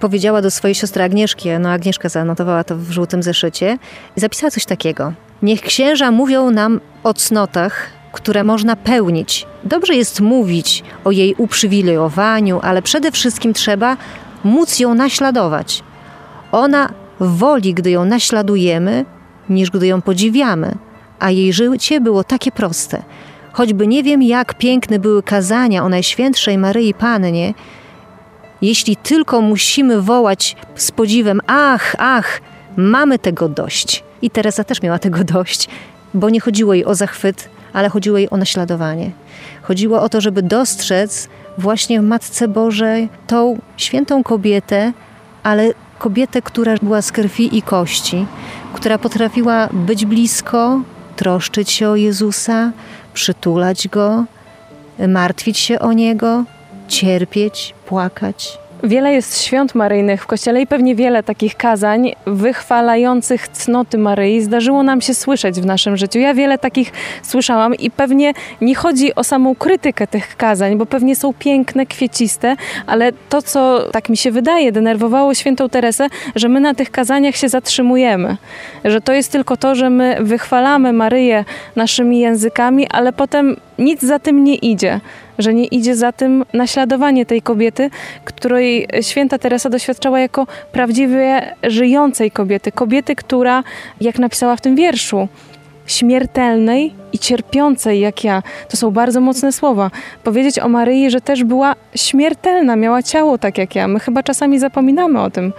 powiedziała 0.00 0.42
do 0.42 0.50
swojej 0.50 0.74
siostry 0.74 1.02
Agnieszki, 1.02 1.48
no 1.60 1.70
Agnieszka 1.70 2.08
zanotowała 2.08 2.64
to 2.64 2.76
w 2.76 2.90
żółtym 2.90 3.22
zeszycie 3.22 3.78
i 4.16 4.20
zapisała 4.20 4.50
coś 4.50 4.64
takiego. 4.64 5.12
Niech 5.42 5.60
księża 5.60 6.10
mówią 6.10 6.50
nam 6.50 6.80
o 7.04 7.14
cnotach, 7.14 7.86
które 8.12 8.44
można 8.44 8.76
pełnić. 8.76 9.46
Dobrze 9.64 9.94
jest 9.94 10.20
mówić 10.20 10.84
o 11.04 11.10
jej 11.10 11.34
uprzywilejowaniu, 11.34 12.60
ale 12.62 12.82
przede 12.82 13.12
wszystkim 13.12 13.54
trzeba 13.54 13.96
móc 14.44 14.78
ją 14.78 14.94
naśladować. 14.94 15.82
Ona 16.52 16.92
woli, 17.20 17.74
gdy 17.74 17.90
ją 17.90 18.04
naśladujemy, 18.04 19.04
niż 19.48 19.70
gdy 19.70 19.86
ją 19.86 20.02
podziwiamy, 20.02 20.74
a 21.18 21.30
jej 21.30 21.52
życie 21.52 22.00
było 22.00 22.24
takie 22.24 22.52
proste. 22.52 23.02
Choćby 23.52 23.86
nie 23.86 24.02
wiem, 24.02 24.22
jak 24.22 24.58
piękne 24.58 24.98
były 24.98 25.22
kazania 25.22 25.84
o 25.84 25.88
Najświętszej 25.88 26.58
Maryi 26.58 26.94
Pannie, 26.94 27.54
jeśli 28.62 28.96
tylko 28.96 29.40
musimy 29.40 30.02
wołać 30.02 30.56
z 30.74 30.90
podziwem: 30.90 31.40
Ach, 31.46 31.94
ach, 31.98 32.40
mamy 32.76 33.18
tego 33.18 33.48
dość. 33.48 34.04
I 34.22 34.30
Teresa 34.30 34.64
też 34.64 34.82
miała 34.82 34.98
tego 34.98 35.24
dość, 35.34 35.68
bo 36.14 36.30
nie 36.30 36.40
chodziło 36.40 36.74
jej 36.74 36.84
o 36.84 36.94
zachwyt, 36.94 37.48
ale 37.72 37.88
chodziło 37.88 38.18
jej 38.18 38.30
o 38.30 38.36
naśladowanie. 38.36 39.10
Chodziło 39.62 40.02
o 40.02 40.08
to, 40.08 40.20
żeby 40.20 40.42
dostrzec 40.42 41.28
właśnie 41.58 42.00
w 42.00 42.04
Matce 42.04 42.48
Bożej 42.48 43.08
tą 43.26 43.58
świętą 43.76 44.22
kobietę, 44.22 44.92
ale 45.42 45.72
kobietę, 45.98 46.42
która 46.42 46.74
była 46.82 47.02
z 47.02 47.12
krwi 47.12 47.56
i 47.58 47.62
kości, 47.62 48.26
która 48.74 48.98
potrafiła 48.98 49.68
być 49.72 50.06
blisko, 50.06 50.80
troszczyć 51.16 51.70
się 51.70 51.88
o 51.88 51.96
Jezusa, 51.96 52.72
przytulać 53.14 53.88
go, 53.88 54.24
martwić 55.08 55.58
się 55.58 55.78
o 55.78 55.92
niego, 55.92 56.44
cierpieć, 56.88 57.74
płakać. 57.86 58.58
Wiele 58.84 59.12
jest 59.12 59.42
świąt 59.42 59.74
maryjnych 59.74 60.22
w 60.22 60.26
kościele 60.26 60.60
i 60.60 60.66
pewnie 60.66 60.94
wiele 60.94 61.22
takich 61.22 61.56
kazań 61.56 62.12
wychwalających 62.26 63.48
cnoty 63.48 63.98
Maryi 63.98 64.40
zdarzyło 64.42 64.82
nam 64.82 65.00
się 65.00 65.14
słyszeć 65.14 65.60
w 65.60 65.66
naszym 65.66 65.96
życiu. 65.96 66.18
Ja 66.18 66.34
wiele 66.34 66.58
takich 66.58 66.92
słyszałam 67.22 67.74
i 67.74 67.90
pewnie 67.90 68.32
nie 68.60 68.74
chodzi 68.74 69.14
o 69.14 69.24
samą 69.24 69.54
krytykę 69.54 70.06
tych 70.06 70.36
kazań, 70.36 70.76
bo 70.76 70.86
pewnie 70.86 71.16
są 71.16 71.34
piękne, 71.34 71.86
kwieciste, 71.86 72.56
ale 72.86 73.12
to, 73.28 73.42
co 73.42 73.90
tak 73.92 74.08
mi 74.08 74.16
się 74.16 74.30
wydaje, 74.30 74.72
denerwowało 74.72 75.34
świętą 75.34 75.68
Teresę, 75.68 76.06
że 76.34 76.48
my 76.48 76.60
na 76.60 76.74
tych 76.74 76.90
kazaniach 76.90 77.36
się 77.36 77.48
zatrzymujemy. 77.48 78.36
Że 78.84 79.00
to 79.00 79.12
jest 79.12 79.32
tylko 79.32 79.56
to, 79.56 79.74
że 79.74 79.90
my 79.90 80.16
wychwalamy 80.20 80.92
Maryję 80.92 81.44
naszymi 81.76 82.20
językami, 82.20 82.86
ale 82.90 83.12
potem 83.12 83.56
nic 83.78 84.02
za 84.02 84.18
tym 84.18 84.44
nie 84.44 84.54
idzie 84.54 85.00
że 85.38 85.54
nie 85.54 85.64
idzie 85.64 85.96
za 85.96 86.12
tym 86.12 86.44
naśladowanie 86.52 87.26
tej 87.26 87.42
kobiety, 87.42 87.90
której 88.24 88.88
święta 89.00 89.38
Teresa 89.38 89.70
doświadczała 89.70 90.20
jako 90.20 90.46
prawdziwie 90.72 91.54
żyjącej 91.62 92.30
kobiety. 92.30 92.72
Kobiety, 92.72 93.16
która, 93.16 93.64
jak 94.00 94.18
napisała 94.18 94.56
w 94.56 94.60
tym 94.60 94.76
wierszu, 94.76 95.28
śmiertelnej 95.86 96.94
i 97.12 97.18
cierpiącej 97.18 98.00
jak 98.00 98.24
ja. 98.24 98.42
To 98.68 98.76
są 98.76 98.90
bardzo 98.90 99.20
mocne 99.20 99.52
słowa. 99.52 99.90
Powiedzieć 100.24 100.58
o 100.58 100.68
Maryi, 100.68 101.10
że 101.10 101.20
też 101.20 101.44
była 101.44 101.74
śmiertelna, 101.94 102.76
miała 102.76 103.02
ciało 103.02 103.38
tak 103.38 103.58
jak 103.58 103.74
ja. 103.74 103.88
My 103.88 104.00
chyba 104.00 104.22
czasami 104.22 104.58
zapominamy 104.58 105.20
o 105.20 105.30
tym, 105.30 105.52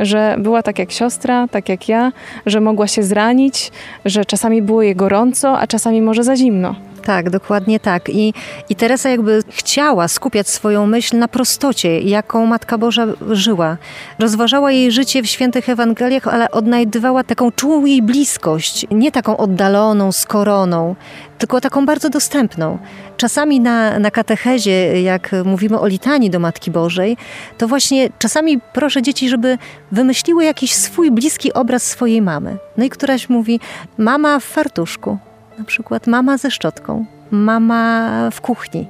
że 0.00 0.36
była 0.38 0.62
tak 0.62 0.78
jak 0.78 0.92
siostra, 0.92 1.48
tak 1.48 1.68
jak 1.68 1.88
ja, 1.88 2.12
że 2.46 2.60
mogła 2.60 2.86
się 2.86 3.02
zranić, 3.02 3.72
że 4.04 4.24
czasami 4.24 4.62
było 4.62 4.82
jej 4.82 4.96
gorąco, 4.96 5.58
a 5.58 5.66
czasami 5.66 6.02
może 6.02 6.24
za 6.24 6.36
zimno. 6.36 6.74
Tak, 7.06 7.30
dokładnie 7.30 7.80
tak. 7.80 8.08
I, 8.08 8.34
I 8.68 8.76
Teresa 8.76 9.08
jakby 9.08 9.42
chciała 9.48 10.08
skupiać 10.08 10.48
swoją 10.48 10.86
myśl 10.86 11.18
na 11.18 11.28
prostocie, 11.28 12.00
jaką 12.00 12.46
Matka 12.46 12.78
Boża 12.78 13.06
żyła. 13.30 13.76
Rozważała 14.18 14.72
jej 14.72 14.92
życie 14.92 15.22
w 15.22 15.26
świętych 15.26 15.68
Ewangeliach, 15.68 16.28
ale 16.28 16.50
odnajdywała 16.50 17.24
taką 17.24 17.52
czułą 17.52 17.84
jej 17.84 18.02
bliskość, 18.02 18.86
nie 18.90 19.12
taką 19.12 19.36
oddaloną, 19.36 20.12
skoroną, 20.12 20.96
tylko 21.38 21.60
taką 21.60 21.86
bardzo 21.86 22.10
dostępną. 22.10 22.78
Czasami 23.16 23.60
na, 23.60 23.98
na 23.98 24.10
katechezie, 24.10 25.02
jak 25.02 25.30
mówimy 25.44 25.80
o 25.80 25.86
litanii 25.86 26.30
do 26.30 26.38
Matki 26.38 26.70
Bożej, 26.70 27.16
to 27.58 27.68
właśnie 27.68 28.08
czasami 28.18 28.60
proszę 28.72 29.02
dzieci, 29.02 29.28
żeby 29.28 29.58
wymyśliły 29.92 30.44
jakiś 30.44 30.74
swój 30.74 31.10
bliski 31.10 31.52
obraz 31.52 31.82
swojej 31.82 32.22
mamy. 32.22 32.56
No 32.76 32.84
i 32.84 32.90
któraś 32.90 33.28
mówi, 33.28 33.60
mama 33.98 34.40
w 34.40 34.44
fartuszku, 34.44 35.18
na 35.58 35.64
przykład 35.64 36.06
mama 36.06 36.38
ze 36.38 36.50
szczotką, 36.50 37.04
mama 37.30 38.10
w 38.30 38.40
kuchni. 38.40 38.88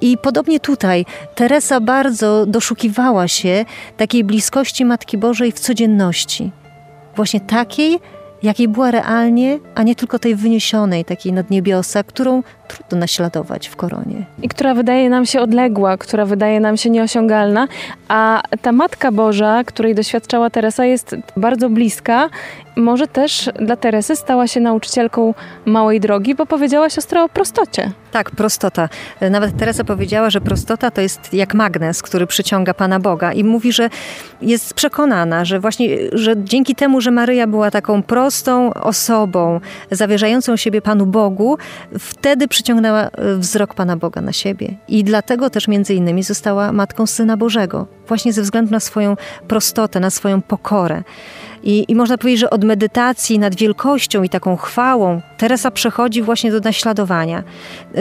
I 0.00 0.18
podobnie 0.18 0.60
tutaj 0.60 1.04
Teresa 1.34 1.80
bardzo 1.80 2.46
doszukiwała 2.46 3.28
się 3.28 3.64
takiej 3.96 4.24
bliskości 4.24 4.84
Matki 4.84 5.18
Bożej 5.18 5.52
w 5.52 5.60
codzienności. 5.60 6.50
Właśnie 7.16 7.40
takiej, 7.40 7.98
jakiej 8.42 8.68
była 8.68 8.90
realnie, 8.90 9.58
a 9.74 9.82
nie 9.82 9.94
tylko 9.94 10.18
tej 10.18 10.34
wyniesionej, 10.34 11.04
takiej 11.04 11.32
nad 11.32 11.50
niebiosa, 11.50 12.02
którą 12.02 12.42
trudno 12.68 12.98
naśladować 12.98 13.68
w 13.68 13.76
koronie. 13.76 14.24
I 14.42 14.48
która 14.48 14.74
wydaje 14.74 15.10
nam 15.10 15.26
się 15.26 15.40
odległa, 15.40 15.96
która 15.96 16.24
wydaje 16.24 16.60
nam 16.60 16.76
się 16.76 16.90
nieosiągalna, 16.90 17.68
a 18.08 18.42
ta 18.62 18.72
Matka 18.72 19.12
Boża, 19.12 19.64
której 19.64 19.94
doświadczała 19.94 20.50
Teresa, 20.50 20.84
jest 20.84 21.16
bardzo 21.36 21.70
bliska. 21.70 22.28
Może 22.76 23.06
też 23.06 23.50
dla 23.60 23.76
Teresy 23.76 24.16
stała 24.16 24.46
się 24.46 24.60
nauczycielką 24.60 25.34
małej 25.64 26.00
drogi, 26.00 26.34
bo 26.34 26.46
powiedziała 26.46 26.90
siostra 26.90 27.24
o 27.24 27.28
prostocie. 27.28 27.90
Tak, 28.10 28.30
prostota. 28.30 28.88
Nawet 29.30 29.56
Teresa 29.56 29.84
powiedziała, 29.84 30.30
że 30.30 30.40
prostota 30.40 30.90
to 30.90 31.00
jest 31.00 31.34
jak 31.34 31.54
magnes, 31.54 32.02
który 32.02 32.26
przyciąga 32.26 32.74
Pana 32.74 33.00
Boga 33.00 33.32
i 33.32 33.44
mówi, 33.44 33.72
że 33.72 33.90
jest 34.42 34.74
przekonana, 34.74 35.44
że 35.44 35.60
właśnie, 35.60 35.88
że 36.12 36.34
dzięki 36.36 36.74
temu, 36.74 37.00
że 37.00 37.10
Maryja 37.10 37.46
była 37.46 37.70
taką 37.70 38.02
prostą 38.02 38.74
osobą, 38.74 39.60
zawierzającą 39.90 40.56
siebie 40.56 40.82
Panu 40.82 41.06
Bogu, 41.06 41.58
wtedy 41.98 42.48
przyciągnęła 42.58 43.02
e, 43.02 43.36
wzrok 43.36 43.74
Pana 43.74 43.96
Boga 43.96 44.20
na 44.20 44.32
siebie. 44.32 44.76
I 44.88 45.04
dlatego 45.04 45.50
też 45.50 45.68
między 45.68 45.94
innymi 45.94 46.22
została 46.22 46.72
Matką 46.72 47.06
Syna 47.06 47.36
Bożego. 47.36 47.86
Właśnie 48.08 48.32
ze 48.32 48.42
względu 48.42 48.70
na 48.72 48.80
swoją 48.80 49.16
prostotę, 49.48 50.00
na 50.00 50.10
swoją 50.10 50.42
pokorę. 50.42 51.02
I, 51.62 51.84
I, 51.88 51.94
można 51.94 52.18
powiedzieć, 52.18 52.40
że 52.40 52.50
od 52.50 52.64
medytacji 52.64 53.38
nad 53.38 53.54
wielkością 53.54 54.22
i 54.22 54.28
taką 54.28 54.56
chwałą 54.56 55.20
Teresa 55.36 55.70
przechodzi 55.70 56.22
właśnie 56.22 56.52
do 56.52 56.60
naśladowania, 56.60 57.42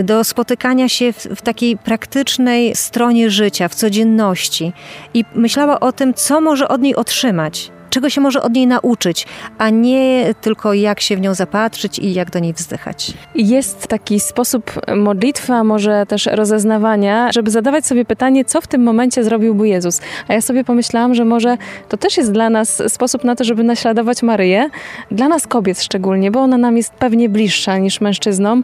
do 0.04 0.24
spotykania 0.24 0.90
się 0.90 1.14
w, 1.14 1.18
w, 1.18 1.42
takiej 1.42 1.78
praktycznej 1.78 2.76
stronie 2.76 3.30
życia, 3.30 3.68
w 3.68 3.76
codzienności. 3.76 4.74
I 5.14 5.26
myślała 5.36 5.80
o 5.80 5.92
tym, 5.92 6.14
co 6.14 6.42
może 6.42 6.68
od 6.68 6.82
niej 6.82 6.96
otrzymać 6.96 7.72
czego 7.98 8.10
się 8.10 8.22
może 8.22 8.42
od 8.42 8.54
niej 8.54 8.68
nauczyć, 8.68 9.28
a 9.58 9.70
nie 9.70 10.34
tylko 10.42 10.74
jak 10.74 11.00
się 11.00 11.18
w 11.18 11.22
nią 11.22 11.34
zapatrzyć 11.34 12.00
i 12.00 12.14
jak 12.14 12.32
do 12.32 12.40
niej 12.40 12.54
wzdychać. 12.54 13.14
Jest 13.36 13.88
taki 13.88 14.20
sposób 14.20 14.72
modlitwy, 14.96 15.54
a 15.54 15.64
może 15.64 16.06
też 16.06 16.26
rozeznawania, 16.26 17.32
żeby 17.32 17.52
zadawać 17.52 17.86
sobie 17.86 18.06
pytanie, 18.06 18.46
co 18.46 18.62
w 18.62 18.68
tym 18.68 18.84
momencie 18.84 19.24
zrobiłby 19.24 19.68
Jezus. 19.68 20.02
A 20.28 20.34
ja 20.34 20.42
sobie 20.42 20.64
pomyślałam, 20.64 21.16
że 21.16 21.26
może 21.26 21.58
to 21.90 21.98
też 21.98 22.18
jest 22.18 22.32
dla 22.32 22.50
nas 22.50 22.84
sposób 22.88 23.24
na 23.24 23.36
to, 23.36 23.44
żeby 23.44 23.64
naśladować 23.64 24.24
Maryję, 24.24 24.70
dla 25.12 25.28
nas 25.28 25.48
kobiet 25.48 25.82
szczególnie, 25.82 26.32
bo 26.32 26.40
ona 26.40 26.58
nam 26.58 26.78
jest 26.78 26.94
pewnie 26.94 27.30
bliższa 27.30 27.78
niż 27.78 28.02
mężczyznom. 28.02 28.64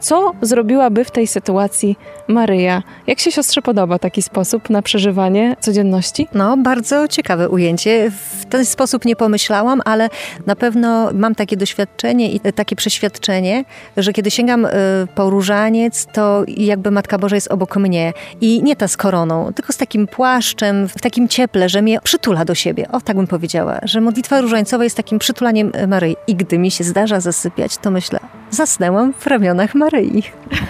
Co 0.00 0.32
zrobiłaby 0.42 1.04
w 1.04 1.10
tej 1.10 1.26
sytuacji 1.26 1.96
Maryja? 2.28 2.82
Jak 3.06 3.20
się 3.20 3.32
siostrze 3.32 3.62
podoba 3.62 3.98
taki 3.98 4.22
sposób 4.22 4.70
na 4.70 4.82
przeżywanie 4.82 5.56
codzienności? 5.60 6.28
No, 6.34 6.56
bardzo 6.56 7.08
ciekawe 7.08 7.48
ujęcie. 7.48 8.10
W 8.10 8.44
ten 8.44 8.64
sposób 8.74 9.04
nie 9.04 9.16
pomyślałam, 9.16 9.80
ale 9.84 10.08
na 10.46 10.56
pewno 10.56 11.10
mam 11.12 11.34
takie 11.34 11.56
doświadczenie 11.56 12.32
i 12.32 12.40
takie 12.40 12.76
przeświadczenie, 12.76 13.64
że 13.96 14.12
kiedy 14.12 14.30
sięgam 14.30 14.64
y, 14.64 14.70
po 15.14 15.30
różaniec, 15.30 16.06
to 16.12 16.44
jakby 16.46 16.90
Matka 16.90 17.18
Boża 17.18 17.36
jest 17.36 17.52
obok 17.52 17.76
mnie. 17.76 18.12
I 18.40 18.62
nie 18.62 18.76
ta 18.76 18.88
z 18.88 18.96
koroną, 18.96 19.52
tylko 19.52 19.72
z 19.72 19.76
takim 19.76 20.06
płaszczem, 20.06 20.88
w 20.88 21.00
takim 21.00 21.28
cieple, 21.28 21.68
że 21.68 21.82
mnie 21.82 21.98
przytula 22.04 22.44
do 22.44 22.54
siebie. 22.54 22.86
O, 22.92 23.00
tak 23.00 23.16
bym 23.16 23.26
powiedziała, 23.26 23.78
że 23.82 24.00
modlitwa 24.00 24.40
różańcowa 24.40 24.84
jest 24.84 24.96
takim 24.96 25.18
przytulaniem 25.18 25.72
Maryi. 25.88 26.16
I 26.26 26.34
gdy 26.34 26.58
mi 26.58 26.70
się 26.70 26.84
zdarza 26.84 27.20
zasypiać, 27.20 27.76
to 27.76 27.90
myślę, 27.90 28.20
zasnęłam 28.50 29.12
w 29.12 29.26
ramionach 29.26 29.74
Maryi. 29.74 30.22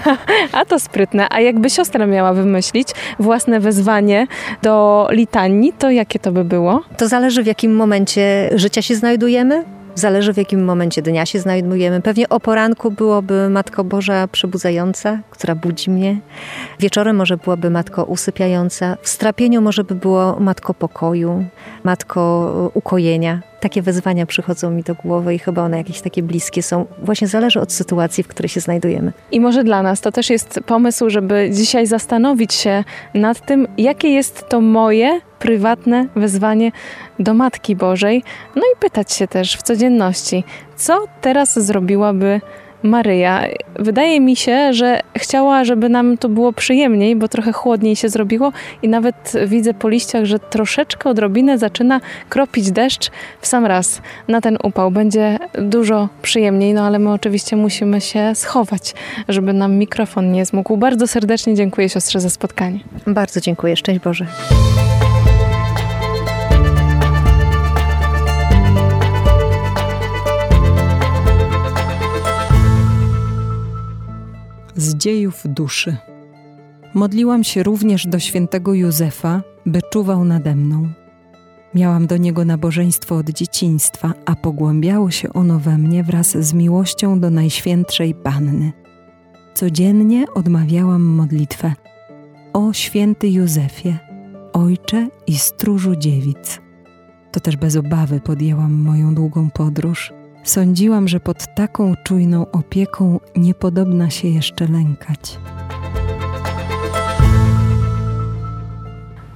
A 0.58 0.64
to 0.64 0.78
sprytne. 0.78 1.26
A 1.30 1.40
jakby 1.40 1.70
siostra 1.70 2.06
miała 2.06 2.32
wymyślić 2.32 2.88
własne 3.18 3.60
wezwanie 3.60 4.26
do 4.62 5.08
litanii, 5.10 5.72
to 5.72 5.90
jakie 5.90 6.18
to 6.18 6.32
by 6.32 6.44
było? 6.44 6.82
To 6.96 7.08
zależy 7.08 7.42
w 7.42 7.46
jakim 7.46 7.76
momencie 7.84 8.50
życia 8.54 8.82
się 8.82 8.94
znajdujemy. 8.94 9.64
Zależy 9.94 10.32
w 10.32 10.36
jakim 10.36 10.64
momencie 10.64 11.02
dnia 11.02 11.26
się 11.26 11.40
znajdujemy. 11.40 12.02
Pewnie 12.02 12.28
o 12.28 12.40
poranku 12.40 12.90
byłoby 12.90 13.50
Matko 13.50 13.84
Boża 13.84 14.28
przebudzająca, 14.28 15.18
która 15.30 15.54
budzi 15.54 15.90
mnie. 15.90 16.20
Wieczorem 16.80 17.16
może 17.16 17.36
byłaby 17.36 17.70
Matko 17.70 18.04
usypiająca. 18.04 18.96
W 19.02 19.08
strapieniu 19.08 19.60
może 19.62 19.84
by 19.84 19.94
było 19.94 20.36
Matko 20.40 20.74
pokoju, 20.74 21.44
Matko 21.84 22.70
ukojenia. 22.74 23.40
Takie 23.64 23.82
wezwania 23.82 24.26
przychodzą 24.26 24.70
mi 24.70 24.82
do 24.82 24.94
głowy 24.94 25.34
i 25.34 25.38
chyba 25.38 25.62
one 25.62 25.78
jakieś 25.78 26.00
takie 26.00 26.22
bliskie 26.22 26.62
są. 26.62 26.86
Właśnie 27.02 27.28
zależy 27.28 27.60
od 27.60 27.72
sytuacji, 27.72 28.24
w 28.24 28.28
której 28.28 28.48
się 28.48 28.60
znajdujemy. 28.60 29.12
I 29.32 29.40
może 29.40 29.64
dla 29.64 29.82
nas 29.82 30.00
to 30.00 30.12
też 30.12 30.30
jest 30.30 30.60
pomysł, 30.66 31.10
żeby 31.10 31.50
dzisiaj 31.52 31.86
zastanowić 31.86 32.54
się 32.54 32.84
nad 33.14 33.46
tym, 33.46 33.68
jakie 33.78 34.08
jest 34.08 34.48
to 34.48 34.60
moje 34.60 35.20
prywatne 35.38 36.06
wezwanie 36.16 36.72
do 37.18 37.34
Matki 37.34 37.76
Bożej, 37.76 38.22
no 38.56 38.62
i 38.62 38.80
pytać 38.80 39.12
się 39.12 39.28
też 39.28 39.56
w 39.56 39.62
codzienności, 39.62 40.44
co 40.76 41.04
teraz 41.20 41.58
zrobiłaby 41.58 42.40
Maryja. 42.84 43.44
Wydaje 43.78 44.20
mi 44.20 44.36
się, 44.36 44.72
że 44.72 45.00
chciała, 45.16 45.64
żeby 45.64 45.88
nam 45.88 46.18
to 46.18 46.28
było 46.28 46.52
przyjemniej, 46.52 47.16
bo 47.16 47.28
trochę 47.28 47.52
chłodniej 47.52 47.96
się 47.96 48.08
zrobiło 48.08 48.52
i 48.82 48.88
nawet 48.88 49.32
widzę 49.46 49.74
po 49.74 49.88
liściach, 49.88 50.24
że 50.24 50.38
troszeczkę 50.38 51.10
odrobinę 51.10 51.58
zaczyna 51.58 52.00
kropić 52.28 52.70
deszcz 52.70 53.10
w 53.40 53.46
sam 53.46 53.66
raz 53.66 54.02
na 54.28 54.40
ten 54.40 54.58
upał. 54.62 54.90
Będzie 54.90 55.38
dużo 55.58 56.08
przyjemniej, 56.22 56.74
no 56.74 56.86
ale 56.86 56.98
my 56.98 57.12
oczywiście 57.12 57.56
musimy 57.56 58.00
się 58.00 58.34
schować, 58.34 58.94
żeby 59.28 59.52
nam 59.52 59.74
mikrofon 59.74 60.32
nie 60.32 60.46
zmógł. 60.46 60.76
Bardzo 60.76 61.06
serdecznie 61.06 61.54
dziękuję 61.54 61.88
siostrze 61.88 62.20
za 62.20 62.30
spotkanie. 62.30 62.78
Bardzo 63.06 63.40
dziękuję. 63.40 63.76
Szczęść 63.76 64.00
Boże. 64.00 64.26
Z 74.76 74.94
dziejów 74.94 75.42
duszy. 75.44 75.96
Modliłam 76.94 77.44
się 77.44 77.62
również 77.62 78.06
do 78.06 78.18
świętego 78.18 78.74
Józefa, 78.74 79.42
by 79.66 79.80
czuwał 79.92 80.24
nade 80.24 80.56
mną. 80.56 80.88
Miałam 81.74 82.06
do 82.06 82.16
niego 82.16 82.44
nabożeństwo 82.44 83.16
od 83.16 83.30
dzieciństwa, 83.30 84.14
a 84.26 84.36
pogłębiało 84.36 85.10
się 85.10 85.32
ono 85.32 85.58
we 85.58 85.78
mnie 85.78 86.04
wraz 86.04 86.30
z 86.30 86.52
miłością 86.52 87.20
do 87.20 87.30
Najświętszej 87.30 88.14
Panny. 88.14 88.72
Codziennie 89.54 90.24
odmawiałam 90.34 91.02
modlitwę: 91.02 91.72
O 92.52 92.72
święty 92.72 93.28
Józefie, 93.28 93.96
ojcze 94.52 95.08
i 95.26 95.38
stróżu 95.38 95.96
dziewic. 95.96 96.60
To 97.32 97.40
też 97.40 97.56
bez 97.56 97.76
obawy 97.76 98.20
podjęłam 98.20 98.72
moją 98.72 99.14
długą 99.14 99.50
podróż 99.50 100.12
Sądziłam, 100.44 101.08
że 101.08 101.20
pod 101.20 101.54
taką 101.54 101.94
czujną 102.04 102.50
opieką 102.50 103.20
niepodobna 103.36 104.10
się 104.10 104.28
jeszcze 104.28 104.66
lękać. 104.68 105.38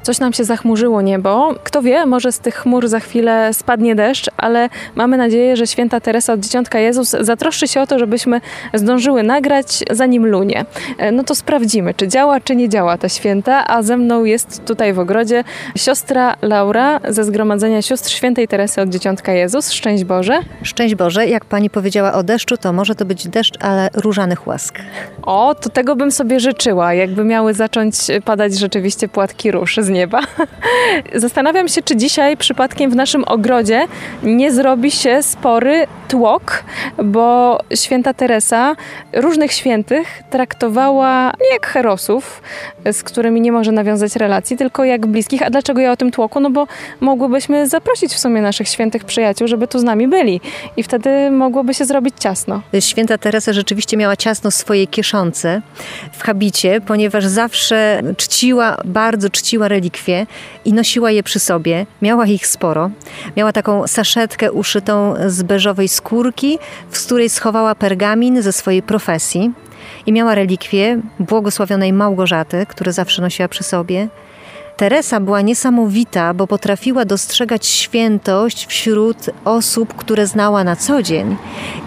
Coś 0.09 0.21
nam 0.21 0.33
się 0.33 0.45
zachmurzyło 0.45 1.03
niebo. 1.03 1.55
Kto 1.65 1.83
wie, 1.83 2.07
może 2.07 2.33
z 2.33 2.39
tych 2.39 2.55
chmur 2.55 2.89
za 2.89 3.01
chwilę 3.01 3.55
spadnie 3.55 3.95
deszcz, 3.95 4.31
ale 4.37 4.69
mamy 4.95 5.17
nadzieję, 5.17 5.57
że 5.57 5.67
święta 5.67 6.01
Teresa 6.01 6.33
od 6.33 6.41
Dzieciątka 6.41 6.79
Jezus 6.79 7.17
zatroszczy 7.21 7.69
się 7.69 7.81
o 7.81 7.87
to, 7.87 7.99
żebyśmy 7.99 8.41
zdążyły 8.75 9.23
nagrać 9.23 9.85
zanim 9.91 10.27
lunie. 10.27 10.65
E, 10.99 11.13
no 11.13 11.25
to 11.25 11.35
sprawdzimy, 11.35 11.95
czy 11.95 12.09
działa, 12.09 12.41
czy 12.41 12.57
nie 12.57 12.69
działa 12.69 12.99
ta 12.99 13.09
święta, 13.09 13.65
a 13.67 13.83
ze 13.83 13.97
mną 13.97 14.25
jest 14.25 14.65
tutaj 14.65 14.93
w 14.93 14.99
ogrodzie 14.99 15.45
siostra 15.77 16.37
Laura 16.43 17.01
ze 17.09 17.25
Zgromadzenia 17.25 17.83
Sióstr 17.83 18.11
Świętej 18.11 18.49
Teresy 18.49 18.81
od 18.81 18.89
Dzieciątka 18.89 19.33
Jezus. 19.33 19.71
Szczęść 19.73 20.05
Boże. 20.05 20.41
Szczęść 20.63 20.95
Boże. 20.95 21.27
Jak 21.27 21.45
pani 21.45 21.71
powiedziała 21.71 22.13
o 22.13 22.23
deszczu, 22.23 22.57
to 22.57 22.73
może 22.73 22.95
to 22.95 23.05
być 23.05 23.29
deszcz, 23.29 23.55
ale 23.61 23.89
różanych 23.95 24.47
łask. 24.47 24.79
O, 25.23 25.55
to 25.55 25.69
tego 25.69 25.97
bym 25.97 26.11
sobie 26.11 26.41
życzyła, 26.41 26.95
jakby 26.95 27.25
miały 27.25 27.55
zacząć 27.55 27.97
padać 28.25 28.59
rzeczywiście 28.59 29.09
płatki 29.09 29.51
róż 29.51 29.77
z 29.81 29.89
nieba. 29.89 29.98
Zastanawiam 31.15 31.69
się, 31.69 31.83
czy 31.83 31.97
dzisiaj 31.97 32.37
przypadkiem 32.37 32.91
w 32.91 32.97
naszym 32.97 33.25
ogrodzie 33.25 33.87
nie 34.23 34.53
zrobi 34.53 34.91
się 34.91 35.23
spory 35.23 35.87
tłok, 36.09 36.65
bo 37.05 37.59
święta 37.75 38.15
Teresa 38.15 38.77
różnych 39.13 39.53
świętych 39.53 40.23
traktowała 40.31 41.33
nie 41.41 41.53
jak 41.53 41.67
herosów, 41.67 42.43
z 42.93 43.03
którymi 43.03 43.41
nie 43.41 43.53
może 43.53 43.73
nawiązać 43.73 44.17
relacji, 44.17 44.57
tylko 44.57 44.85
jak 44.85 45.07
bliskich. 45.07 45.43
A 45.43 45.51
dlaczego 45.51 45.81
ja 45.81 45.93
o 45.93 45.97
tym 45.97 46.11
tłoku? 46.11 46.41
No 46.41 46.51
bo 46.51 46.67
mogłybyśmy 47.01 47.69
zaprosić 47.69 48.13
w 48.15 48.19
sumie 48.19 48.43
naszych 48.43 48.69
świętych 48.69 49.05
przyjaciół, 49.05 49.49
żeby 49.49 49.69
tu 49.69 49.79
z 49.79 49.83
nami 49.83 50.09
byli 50.09 50.41
i 50.77 50.83
wtedy 50.83 51.31
mogłoby 51.31 51.75
się 51.75 51.85
zrobić 51.85 52.15
ciasno. 52.19 52.63
Święta 52.81 53.19
Teresa 53.19 53.53
rzeczywiście 53.53 53.97
miała 53.97 54.17
ciasno 54.17 54.51
w 54.51 54.55
swojej 54.55 54.89
kieszonce, 54.89 55.63
w 56.13 56.23
habicie, 56.23 56.81
ponieważ 56.81 57.27
zawsze 57.27 58.03
czciła, 58.17 58.77
bardzo 58.85 59.31
czciła 59.31 59.69
religię 59.69 59.88
relikwie 59.89 60.27
i 60.65 60.73
nosiła 60.73 61.11
je 61.11 61.23
przy 61.23 61.39
sobie. 61.39 61.87
Miała 62.03 62.27
ich 62.27 62.47
sporo. 62.47 62.91
Miała 63.37 63.53
taką 63.53 63.87
saszetkę 63.87 64.53
uszytą 64.53 65.15
z 65.27 65.43
beżowej 65.43 65.89
skórki, 65.89 66.59
w 66.91 67.05
której 67.07 67.29
schowała 67.29 67.75
pergamin 67.75 68.43
ze 68.43 68.53
swojej 68.53 68.83
profesji. 68.83 69.53
I 70.07 70.13
miała 70.13 70.35
relikwie 70.35 71.01
błogosławionej 71.19 71.93
Małgorzaty, 71.93 72.67
które 72.69 72.93
zawsze 72.93 73.23
nosiła 73.23 73.49
przy 73.49 73.65
sobie. 73.65 74.09
Teresa 74.79 75.21
była 75.21 75.41
niesamowita, 75.41 76.35
bo 76.35 76.47
potrafiła 76.47 77.05
dostrzegać 77.05 77.67
świętość 77.67 78.67
wśród 78.67 79.17
osób, 79.45 79.95
które 79.95 80.27
znała 80.27 80.65
na 80.65 80.77
co 80.77 81.03
dzień. 81.03 81.37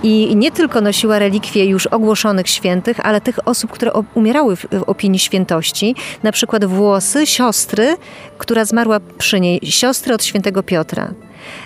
I 0.03 0.35
nie 0.35 0.51
tylko 0.51 0.81
nosiła 0.81 1.19
relikwie 1.19 1.65
już 1.65 1.87
ogłoszonych 1.87 2.47
świętych, 2.49 2.99
ale 2.99 3.21
tych 3.21 3.47
osób, 3.47 3.71
które 3.71 3.91
umierały 4.13 4.55
w 4.55 4.65
opinii 4.87 5.19
świętości, 5.19 5.95
na 6.23 6.31
przykład 6.31 6.65
włosy 6.65 7.25
siostry, 7.25 7.95
która 8.37 8.65
zmarła 8.65 8.99
przy 9.17 9.39
niej, 9.39 9.59
siostry 9.63 10.13
od 10.13 10.23
świętego 10.23 10.63
Piotra. 10.63 11.13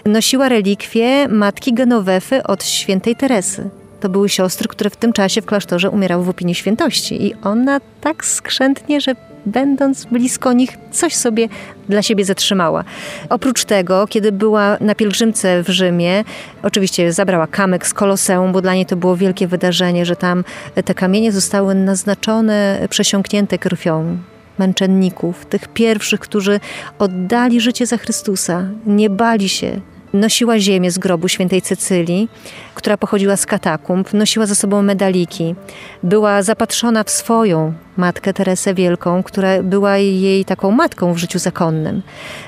Nosiła 0.06 0.50
relikwie 0.50 1.28
matki 1.28 1.74
Genowefy 1.74 2.44
od 2.44 2.64
świętej 2.64 3.16
Teresy 3.16 3.70
to 4.00 4.10
były 4.10 4.30
siostry, 4.30 4.68
które 4.68 4.90
w 4.90 4.96
tym 4.96 5.14
czasie 5.14 5.42
w 5.42 5.46
klasztorze 5.46 5.90
umierały 5.90 6.26
w 6.26 6.30
opinii 6.30 6.56
świętości. 6.56 7.26
I 7.26 7.34
ona 7.44 7.80
tak 8.02 8.26
skrzętnie, 8.26 9.02
że 9.02 9.16
będąc 9.46 10.06
blisko 10.06 10.54
nich, 10.54 10.78
coś 10.92 11.16
sobie 11.16 11.48
dla 11.90 12.02
siebie 12.02 12.26
zatrzymała. 12.26 12.84
Oprócz 13.30 13.66
tego, 13.66 14.08
kiedy 14.08 14.32
była 14.32 14.78
na 14.82 14.96
pielgrzymce 14.96 15.64
w 15.64 15.70
Rzymie, 15.70 16.24
oczywiście 16.64 17.14
zabrała 17.14 17.48
kamyk 17.48 17.88
z 17.88 17.94
Koloseum, 17.94 18.52
bo 18.52 18.62
dla 18.62 18.74
niej 18.74 18.86
to 18.86 18.96
było 18.96 19.16
wielkie 19.16 19.48
wydarzenie, 19.48 20.06
że 20.06 20.16
tam 20.16 20.44
te 20.86 20.94
kamienie 20.94 21.32
zostały 21.32 21.76
naznaczone, 21.76 22.88
przesiąknięte 22.90 23.58
krwią 23.58 24.18
męczenników, 24.60 25.46
tych 25.46 25.68
pierwszych, 25.68 26.20
którzy 26.20 26.60
oddali 27.00 27.62
życie 27.62 27.86
za 27.86 27.98
Chrystusa, 27.98 28.68
nie 28.86 29.10
bali 29.10 29.50
się 29.50 29.82
nosiła 30.16 30.60
ziemię 30.60 30.92
z 30.92 30.98
grobu 30.98 31.28
świętej 31.28 31.62
Cecylii, 31.62 32.30
która 32.76 32.98
pochodziła 32.98 33.38
z 33.38 33.46
katakumb, 33.46 34.14
nosiła 34.14 34.46
ze 34.46 34.56
sobą 34.56 34.82
medaliki. 34.82 35.56
Była 36.04 36.44
zapatrzona 36.44 37.04
w 37.04 37.10
swoją 37.10 37.74
matkę 37.98 38.34
Teresę 38.34 38.74
Wielką, 38.74 39.24
która 39.24 39.64
była 39.64 39.98
jej 39.98 40.46
taką 40.46 40.72
matką 40.72 41.14
w 41.14 41.18
życiu 41.18 41.40
zakonnym. 41.40 42.02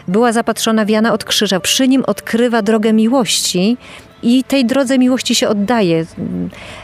Była 0.08 0.32
zapatrzona 0.32 0.86
w 0.86 0.90
Jana 0.90 1.14
od 1.14 1.24
Krzyża. 1.24 1.60
Przy 1.60 1.88
nim 1.88 2.04
odkrywa 2.08 2.62
drogę 2.62 2.94
miłości 2.94 3.78
i 4.24 4.44
tej 4.44 4.66
drodze 4.66 4.98
miłości 4.98 5.36
się 5.36 5.50
oddaje. 5.50 6.06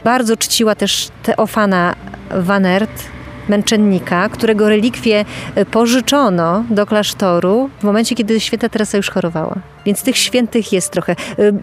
Bardzo 0.04 0.38
czciła 0.38 0.76
też 0.76 1.10
Teofana 1.24 1.96
Vanert, 2.32 3.04
męczennika, 3.50 4.30
którego 4.30 4.70
relikwie 4.70 5.26
pożyczono 5.72 6.64
do 6.70 6.86
klasztoru 6.86 7.70
w 7.80 7.84
momencie, 7.84 8.16
kiedy 8.16 8.40
święta 8.40 8.70
Teresa 8.70 8.98
już 8.98 9.10
chorowała. 9.10 9.73
Więc 9.86 10.04
tych 10.04 10.18
świętych 10.18 10.74
jest 10.74 10.92
trochę. 10.92 11.16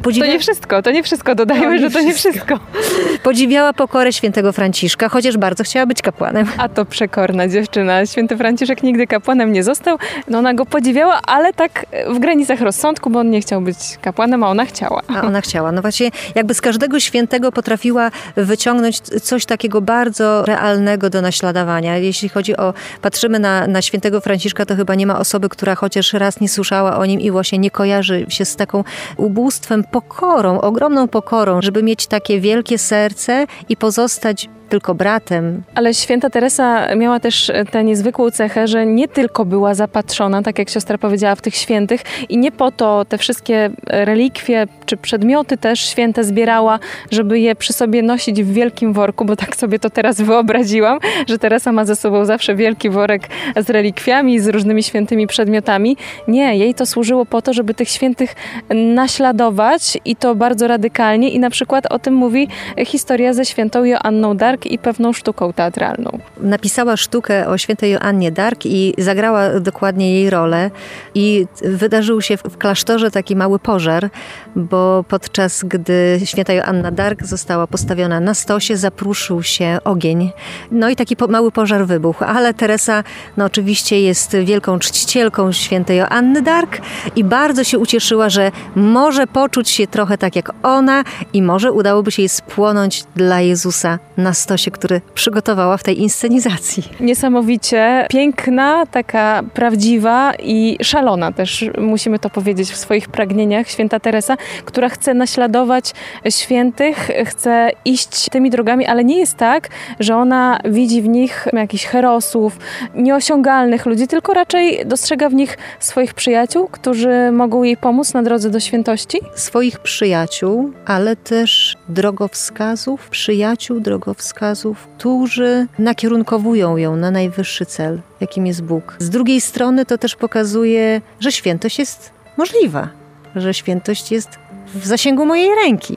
Podziwia... 0.03 0.27
To 0.27 0.33
nie 0.33 0.39
wszystko, 0.39 0.83
to 0.83 0.91
nie 0.91 1.03
wszystko, 1.03 1.35
dodajmy, 1.35 1.79
że 1.79 1.91
to 1.91 2.01
nie 2.01 2.15
wszystko. 2.15 2.59
Podziwiała 3.23 3.73
pokorę 3.73 4.13
świętego 4.13 4.53
Franciszka, 4.53 5.09
chociaż 5.09 5.37
bardzo 5.37 5.65
chciała 5.65 5.87
być 5.87 6.03
kapłanem. 6.03 6.47
A 6.59 6.69
to 6.69 6.85
przekorna 6.85 7.49
dziewczyna. 7.49 8.07
Święty 8.07 8.37
Franciszek 8.37 8.83
nigdy 8.83 9.07
kapłanem 9.07 9.53
nie 9.53 9.63
został. 9.63 9.99
No 10.29 10.39
ona 10.39 10.55
go 10.55 10.67
podziwiała, 10.67 11.21
ale 11.27 11.53
tak 11.53 11.87
w 12.09 12.19
granicach 12.19 12.61
rozsądku, 12.61 13.11
bo 13.11 13.21
on 13.21 13.31
nie 13.31 13.41
chciał 13.41 13.61
być 13.61 13.77
kapłanem, 14.03 14.43
a 14.43 14.49
ona 14.49 14.65
chciała. 14.65 15.03
A 15.09 15.23
ona 15.23 15.41
chciała. 15.41 15.73
No 15.73 15.83
właśnie, 15.83 16.11
jakby 16.35 16.55
z 16.55 16.61
każdego 16.61 17.01
świętego 17.01 17.53
potrafiła 17.53 18.11
wyciągnąć 18.37 19.01
coś 19.01 19.47
takiego 19.47 19.81
bardzo 19.81 20.45
realnego 20.45 21.11
do 21.11 21.23
naśladowania. 21.23 21.97
Jeśli 21.97 22.29
chodzi 22.29 22.57
o, 22.57 22.75
patrzymy 23.03 23.39
na, 23.39 23.67
na 23.67 23.83
świętego 23.83 24.21
Franciszka, 24.21 24.67
to 24.67 24.77
chyba 24.77 24.95
nie 24.95 25.07
ma 25.07 25.19
osoby, 25.19 25.49
która 25.49 25.75
chociaż 25.75 26.13
raz 26.13 26.41
nie 26.41 26.49
słyszała 26.49 26.97
o 26.97 27.07
nim 27.07 27.21
i 27.21 27.31
właśnie 27.31 27.59
nie 27.59 27.71
kojarzy 27.71 28.10
się 28.29 28.45
z 28.45 28.57
taką 28.57 28.85
ubóstwem, 29.17 29.85
pokorą, 29.85 30.61
ogromną 30.61 31.09
pokorą, 31.09 31.63
żeby 31.63 31.83
mieć 31.83 32.07
takie 32.07 32.41
wielkie 32.41 32.79
serce 32.79 33.47
i 33.69 33.77
pozostać 33.77 34.49
tylko 34.71 34.95
bratem. 34.95 35.63
Ale 35.75 35.95
święta 35.95 36.31
Teresa 36.31 36.95
miała 36.97 37.21
też 37.21 37.53
tę 37.71 37.85
niezwykłą 37.85 38.31
cechę, 38.31 38.69
że 38.69 38.87
nie 38.87 39.09
tylko 39.09 39.45
była 39.45 39.75
zapatrzona, 39.75 40.43
tak 40.43 40.59
jak 40.59 40.71
siostra 40.71 40.99
powiedziała, 40.99 41.35
w 41.35 41.41
tych 41.41 41.55
świętych 41.55 42.01
i 42.29 42.39
nie 42.39 42.53
po 42.53 42.71
to 42.71 43.05
te 43.05 43.19
wszystkie 43.19 43.71
relikwie 43.87 44.67
czy 44.87 44.97
przedmioty 44.97 45.57
też 45.57 45.81
święte 45.81 46.25
zbierała, 46.25 46.79
żeby 47.11 47.41
je 47.41 47.55
przy 47.55 47.73
sobie 47.73 48.03
nosić 48.03 48.43
w 48.43 48.53
wielkim 48.53 48.93
worku, 48.93 49.25
bo 49.25 49.37
tak 49.37 49.57
sobie 49.57 49.79
to 49.79 49.91
teraz 49.91 50.21
wyobraziłam, 50.21 50.99
że 51.29 51.39
Teresa 51.39 51.73
ma 51.73 51.85
ze 51.85 51.97
sobą 51.97 52.25
zawsze 52.25 52.55
wielki 52.55 52.91
worek 52.91 53.29
z 53.57 53.71
relikwiami, 53.71 54.41
z 54.41 54.49
różnymi 54.49 54.83
świętymi 54.83 55.27
przedmiotami. 55.27 55.97
Nie, 56.29 56.57
jej 56.57 56.75
to 56.75 56.87
służyło 56.87 57.27
po 57.27 57.43
to, 57.43 57.53
żeby 57.53 57.75
tych 57.75 57.89
świętych 57.89 58.35
naśladować 58.75 59.99
i 60.05 60.17
to 60.17 60.35
bardzo 60.35 60.69
radykalnie 60.69 61.29
i 61.29 61.39
na 61.39 61.51
przykład 61.51 61.87
o 61.93 61.99
tym 61.99 62.15
mówi 62.15 62.49
historia 62.87 63.33
ze 63.33 63.45
świętą 63.45 63.85
Joanną 63.85 64.37
Dark, 64.37 64.60
I 64.67 64.79
pewną 64.79 65.13
sztuką 65.13 65.53
teatralną. 65.53 66.19
Napisała 66.41 66.97
sztukę 66.97 67.49
o 67.49 67.59
świętej 67.59 67.93
Joannie 67.93 68.33
Dark 68.33 68.67
i 68.67 68.95
zagrała 68.99 69.61
dokładnie 69.61 70.13
jej 70.13 70.31
rolę. 70.31 70.71
I 71.15 71.47
wydarzył 71.63 72.23
się 72.23 72.37
w 72.37 72.59
klasztorze 72.59 73.11
taki 73.11 73.37
mały 73.37 73.59
pożar, 73.59 74.11
bo 74.57 75.05
podczas 75.09 75.63
gdy 75.65 76.21
święta 76.25 76.53
Joanna 76.53 76.91
Dark 76.91 77.25
została 77.25 77.67
postawiona 77.67 78.21
na 78.21 78.35
stosie, 78.35 78.77
zapruszył 78.77 79.43
się 79.43 79.79
ogień. 79.85 80.33
No 80.71 80.89
i 80.89 80.97
taki 80.97 81.17
mały 81.29 81.51
pożar 81.51 81.87
wybuchł. 81.87 82.25
Ale 82.25 82.55
Teresa 82.55 83.05
no 83.37 83.45
oczywiście 83.45 84.01
jest 84.01 84.37
wielką 84.37 84.79
czcicielką 84.79 85.53
świętej 85.53 85.99
Joanny 85.99 86.43
Dark 86.43 86.81
i 87.17 87.25
bardzo 87.25 87.65
się 87.65 87.79
ucieszyła, 87.79 88.29
że 88.29 88.53
może 88.75 89.27
poczuć 89.27 89.71
się 89.71 89.87
trochę 89.87 90.19
tak 90.19 90.37
jak 90.37 90.53
ona 90.63 91.05
i 91.33 91.43
może 91.43 91.73
udałoby 91.73 92.13
się 92.13 92.23
jej 92.23 92.29
spłonąć 92.29 93.05
dla 93.17 93.41
Jezusa 93.41 93.99
na 94.17 94.35
stosie 94.35 94.50
stosie, 94.51 94.71
który 94.71 95.01
przygotowała 95.15 95.77
w 95.77 95.83
tej 95.83 96.01
inscenizacji. 96.01 96.83
Niesamowicie 97.01 98.07
piękna, 98.11 98.87
taka 98.87 99.43
prawdziwa 99.55 100.33
i 100.35 100.79
szalona 100.83 101.33
też, 101.33 101.71
musimy 101.79 102.19
to 102.19 102.31
powiedzieć 102.31 102.71
w 102.71 102.77
swoich 102.77 103.09
pragnieniach, 103.09 103.69
święta 103.69 104.01
Teresa, 104.01 104.37
która 104.65 104.89
chce 104.89 105.15
naśladować 105.15 105.93
świętych, 106.29 107.11
chce 107.27 107.71
iść 107.85 108.29
tymi 108.31 108.51
drogami, 108.51 108.87
ale 108.87 109.05
nie 109.05 109.19
jest 109.19 109.37
tak, 109.37 109.69
że 110.01 110.17
ona 110.17 110.59
widzi 110.65 111.03
w 111.03 111.09
nich 111.09 111.49
jakichś 111.53 111.85
herosów, 111.85 112.59
nieosiągalnych 112.95 113.87
ludzi, 113.87 114.07
tylko 114.07 114.35
raczej 114.35 114.87
dostrzega 114.87 115.29
w 115.29 115.35
nich 115.35 115.59
swoich 115.81 116.15
przyjaciół, 116.15 116.69
którzy 116.69 117.33
mogą 117.33 117.63
jej 117.63 117.77
pomóc 117.77 118.15
na 118.15 118.23
drodze 118.23 118.51
do 118.51 118.61
świętości? 118.61 119.19
Swoich 119.35 119.79
przyjaciół, 119.79 120.73
ale 120.87 121.17
też 121.17 121.77
drogowskazów, 121.89 123.09
przyjaciół, 123.09 123.81
drogowskazów 123.81 124.40
przekazów, 124.41 124.89
którzy 124.99 125.67
nakierunkowują 125.79 126.77
ją 126.77 126.97
na 126.97 127.11
najwyższy 127.11 127.67
cel, 127.67 128.01
jakim 128.21 128.47
jest 128.47 128.63
Bóg. 128.63 128.97
Z 128.99 129.11
drugiej 129.11 129.41
strony 129.41 129.87
to 129.87 129.99
też 129.99 130.17
pokazuje, 130.17 131.01
że 131.21 131.33
świętość 131.33 131.79
jest 131.79 132.11
możliwa, 132.37 132.89
że 133.37 133.55
świętość 133.55 134.13
jest 134.13 134.29
w 134.75 134.87
zasięgu 134.87 135.27
mojej 135.27 135.55
ręki. 135.55 135.97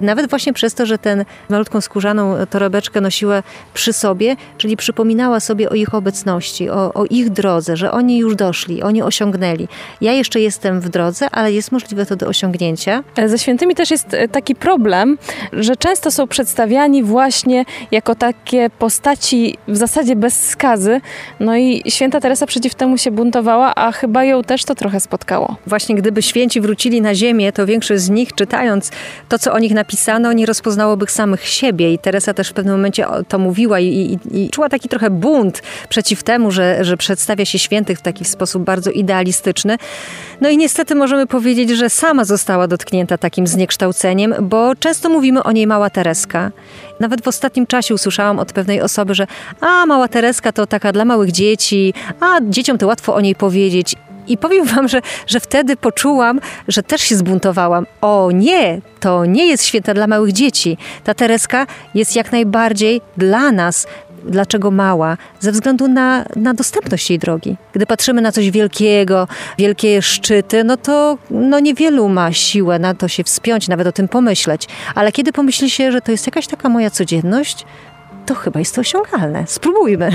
Nawet 0.00 0.30
właśnie 0.30 0.52
przez 0.52 0.74
to, 0.74 0.86
że 0.86 0.98
ten 0.98 1.24
malutką 1.48 1.80
skórzaną 1.80 2.34
torebeczkę 2.50 3.00
nosiła 3.00 3.42
przy 3.74 3.92
sobie, 3.92 4.36
czyli 4.58 4.76
przypominała 4.76 5.40
sobie 5.40 5.70
o 5.70 5.74
ich 5.74 5.94
obecności, 5.94 6.70
o, 6.70 6.94
o, 6.94 7.04
ich 7.04 7.30
drodze, 7.30 7.76
że 7.76 7.90
oni 7.92 8.18
już 8.18 8.36
doszli, 8.36 8.82
oni 8.82 9.02
osiągnęli. 9.02 9.68
Ja 10.00 10.12
jeszcze 10.12 10.40
jestem 10.40 10.80
w 10.80 10.88
drodze, 10.88 11.30
ale 11.30 11.52
jest 11.52 11.72
możliwe 11.72 12.06
to 12.06 12.16
do 12.16 12.26
osiągnięcia. 12.26 13.04
Ze 13.26 13.38
świętymi 13.38 13.74
też 13.74 13.90
jest 13.90 14.14
e, 14.14 14.28
taki 14.28 14.54
problem, 14.54 15.18
że 15.52 15.76
często 15.76 16.10
są 16.10 16.26
przedstawiani 16.26 17.02
właśnie 17.02 17.64
jako 17.90 18.14
takie 18.14 18.70
postaci 18.70 19.56
w 19.68 19.76
zasadzie 19.76 20.16
bez 20.16 20.48
skazy. 20.48 21.00
No 21.40 21.56
i 21.56 21.82
święta 21.88 22.20
Teresa 22.20 22.46
przeciw 22.46 22.74
temu 22.74 22.98
się 22.98 23.10
buntowała, 23.10 23.74
a 23.74 23.92
chyba 23.92 24.24
ją 24.24 24.42
też 24.42 24.64
to 24.64 24.74
trochę 24.74 25.00
spotkało. 25.00 25.56
Właśnie 25.66 25.94
gdyby 25.94 26.22
święci 26.22 26.60
wrócili 26.60 27.00
na 27.00 27.14
ziemię, 27.14 27.52
to 27.52 27.66
większość 27.66 28.02
z 28.02 28.10
nich, 28.10 28.32
czytając 28.34 28.90
to, 29.28 29.38
co 29.38 29.52
o 29.52 29.58
nich 29.58 29.74
napisano, 29.74 29.93
nie 30.32 30.46
rozpoznałoby 30.46 31.06
samych 31.10 31.46
siebie. 31.46 31.92
I 31.92 31.98
Teresa 31.98 32.34
też 32.34 32.48
w 32.48 32.52
pewnym 32.52 32.74
momencie 32.74 33.06
to 33.28 33.38
mówiła 33.38 33.80
i, 33.80 33.86
i, 33.86 34.44
i 34.44 34.50
czuła 34.50 34.68
taki 34.68 34.88
trochę 34.88 35.10
bunt 35.10 35.62
przeciw 35.88 36.22
temu, 36.22 36.50
że, 36.50 36.84
że 36.84 36.96
przedstawia 36.96 37.44
się 37.44 37.58
świętych 37.58 37.98
w 37.98 38.02
taki 38.02 38.24
sposób 38.24 38.64
bardzo 38.64 38.90
idealistyczny. 38.90 39.76
No 40.40 40.48
i 40.48 40.56
niestety 40.56 40.94
możemy 40.94 41.26
powiedzieć, 41.26 41.70
że 41.70 41.90
sama 41.90 42.24
została 42.24 42.68
dotknięta 42.68 43.18
takim 43.18 43.46
zniekształceniem, 43.46 44.34
bo 44.42 44.74
często 44.74 45.08
mówimy 45.08 45.42
o 45.42 45.52
niej 45.52 45.66
mała 45.66 45.90
Tereska. 45.90 46.50
Nawet 47.00 47.24
w 47.24 47.28
ostatnim 47.28 47.66
czasie 47.66 47.94
usłyszałam 47.94 48.38
od 48.38 48.52
pewnej 48.52 48.80
osoby, 48.80 49.14
że 49.14 49.26
a 49.60 49.86
mała 49.86 50.08
Tereska 50.08 50.52
to 50.52 50.66
taka 50.66 50.92
dla 50.92 51.04
małych 51.04 51.32
dzieci, 51.32 51.94
a 52.20 52.40
dzieciom 52.42 52.78
to 52.78 52.86
łatwo 52.86 53.14
o 53.14 53.20
niej 53.20 53.34
powiedzieć. 53.34 53.96
I 54.28 54.38
powiem 54.38 54.64
wam, 54.64 54.88
że, 54.88 55.00
że 55.26 55.40
wtedy 55.40 55.76
poczułam, 55.76 56.40
że 56.68 56.82
też 56.82 57.00
się 57.00 57.16
zbuntowałam. 57.16 57.86
O 58.00 58.30
nie, 58.34 58.80
to 59.00 59.24
nie 59.24 59.46
jest 59.46 59.64
święta 59.64 59.94
dla 59.94 60.06
małych 60.06 60.32
dzieci. 60.32 60.78
Ta 61.04 61.14
Tereska 61.14 61.66
jest 61.94 62.16
jak 62.16 62.32
najbardziej 62.32 63.00
dla 63.16 63.52
nas. 63.52 63.86
Dlaczego 64.24 64.70
mała? 64.70 65.16
Ze 65.40 65.52
względu 65.52 65.88
na, 65.88 66.24
na 66.36 66.54
dostępność 66.54 67.10
jej 67.10 67.18
drogi. 67.18 67.56
Gdy 67.72 67.86
patrzymy 67.86 68.20
na 68.20 68.32
coś 68.32 68.50
wielkiego, 68.50 69.28
wielkie 69.58 70.02
szczyty, 70.02 70.64
no 70.64 70.76
to 70.76 71.18
no 71.30 71.60
niewielu 71.60 72.08
ma 72.08 72.32
siłę 72.32 72.78
na 72.78 72.94
to 72.94 73.08
się 73.08 73.24
wspiąć, 73.24 73.68
nawet 73.68 73.86
o 73.86 73.92
tym 73.92 74.08
pomyśleć. 74.08 74.68
Ale 74.94 75.12
kiedy 75.12 75.32
pomyśli 75.32 75.70
się, 75.70 75.92
że 75.92 76.00
to 76.00 76.12
jest 76.12 76.26
jakaś 76.26 76.46
taka 76.46 76.68
moja 76.68 76.90
codzienność, 76.90 77.64
to 78.26 78.34
chyba 78.34 78.58
jest 78.58 78.74
to 78.74 78.80
osiągalne. 78.80 79.44
Spróbujmy. 79.46 80.10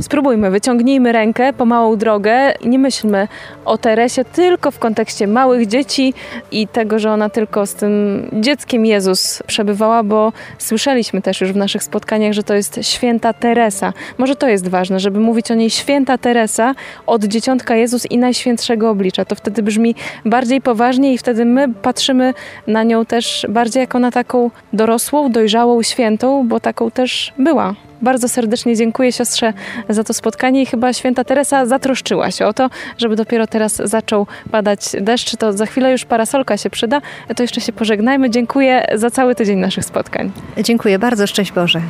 Spróbujmy, 0.00 0.50
wyciągnijmy 0.50 1.12
rękę 1.12 1.52
po 1.52 1.64
małą 1.64 1.96
drogę 1.96 2.52
i 2.60 2.68
nie 2.68 2.78
myślmy 2.78 3.28
o 3.64 3.78
Teresie 3.78 4.24
tylko 4.24 4.70
w 4.70 4.78
kontekście 4.78 5.26
małych 5.26 5.66
dzieci 5.66 6.14
i 6.50 6.68
tego, 6.68 6.98
że 6.98 7.12
ona 7.12 7.28
tylko 7.28 7.66
z 7.66 7.74
tym 7.74 8.22
dzieckiem 8.32 8.86
Jezus 8.86 9.42
przebywała, 9.46 10.02
bo 10.02 10.32
słyszeliśmy 10.58 11.22
też 11.22 11.40
już 11.40 11.52
w 11.52 11.56
naszych 11.56 11.82
spotkaniach, 11.82 12.32
że 12.32 12.42
to 12.42 12.54
jest 12.54 12.78
święta 12.82 13.32
Teresa. 13.32 13.92
Może 14.18 14.36
to 14.36 14.48
jest 14.48 14.68
ważne, 14.68 15.00
żeby 15.00 15.20
mówić 15.20 15.50
o 15.50 15.54
niej 15.54 15.70
święta 15.70 16.18
Teresa 16.18 16.74
od 17.06 17.24
dzieciątka 17.24 17.76
Jezus 17.76 18.06
i 18.10 18.18
najświętszego 18.18 18.90
oblicza. 18.90 19.24
To 19.24 19.34
wtedy 19.34 19.62
brzmi 19.62 19.94
bardziej 20.24 20.60
poważnie 20.60 21.14
i 21.14 21.18
wtedy 21.18 21.44
my 21.44 21.74
patrzymy 21.74 22.34
na 22.66 22.82
nią 22.82 23.06
też 23.06 23.46
bardziej 23.48 23.80
jako 23.80 23.98
na 23.98 24.10
taką 24.10 24.50
dorosłą, 24.72 25.30
dojrzałą 25.30 25.82
świętą, 25.82 26.48
bo 26.48 26.60
taką 26.60 26.90
też 26.90 27.32
była 27.38 27.51
była. 27.52 27.74
Bardzo 28.02 28.28
serdecznie 28.28 28.76
dziękuję 28.76 29.12
siostrze 29.12 29.52
za 29.88 30.04
to 30.04 30.14
spotkanie 30.14 30.62
i 30.62 30.66
chyba 30.66 30.92
święta 30.92 31.24
Teresa 31.24 31.66
zatroszczyła 31.66 32.30
się 32.30 32.46
o 32.46 32.52
to, 32.52 32.70
żeby 32.98 33.16
dopiero 33.16 33.46
teraz 33.46 33.76
zaczął 33.76 34.26
padać 34.50 34.80
deszcz. 35.00 35.36
To 35.36 35.52
za 35.52 35.66
chwilę 35.66 35.92
już 35.92 36.04
parasolka 36.04 36.56
się 36.56 36.70
przyda. 36.70 37.00
To 37.36 37.42
jeszcze 37.42 37.60
się 37.60 37.72
pożegnajmy. 37.72 38.30
Dziękuję 38.30 38.86
za 38.94 39.10
cały 39.10 39.34
tydzień 39.34 39.58
naszych 39.58 39.84
spotkań. 39.84 40.32
Dziękuję 40.64 40.98
bardzo. 40.98 41.26
Szczęść 41.26 41.52
Boże. 41.52 41.80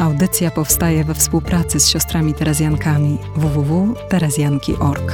Audycja 0.00 0.50
powstaje 0.50 1.04
we 1.04 1.14
współpracy 1.14 1.80
z 1.80 1.88
siostrami 1.88 2.34
Terezjankami 2.34 3.18
www.terezjanki.org. 3.36 5.12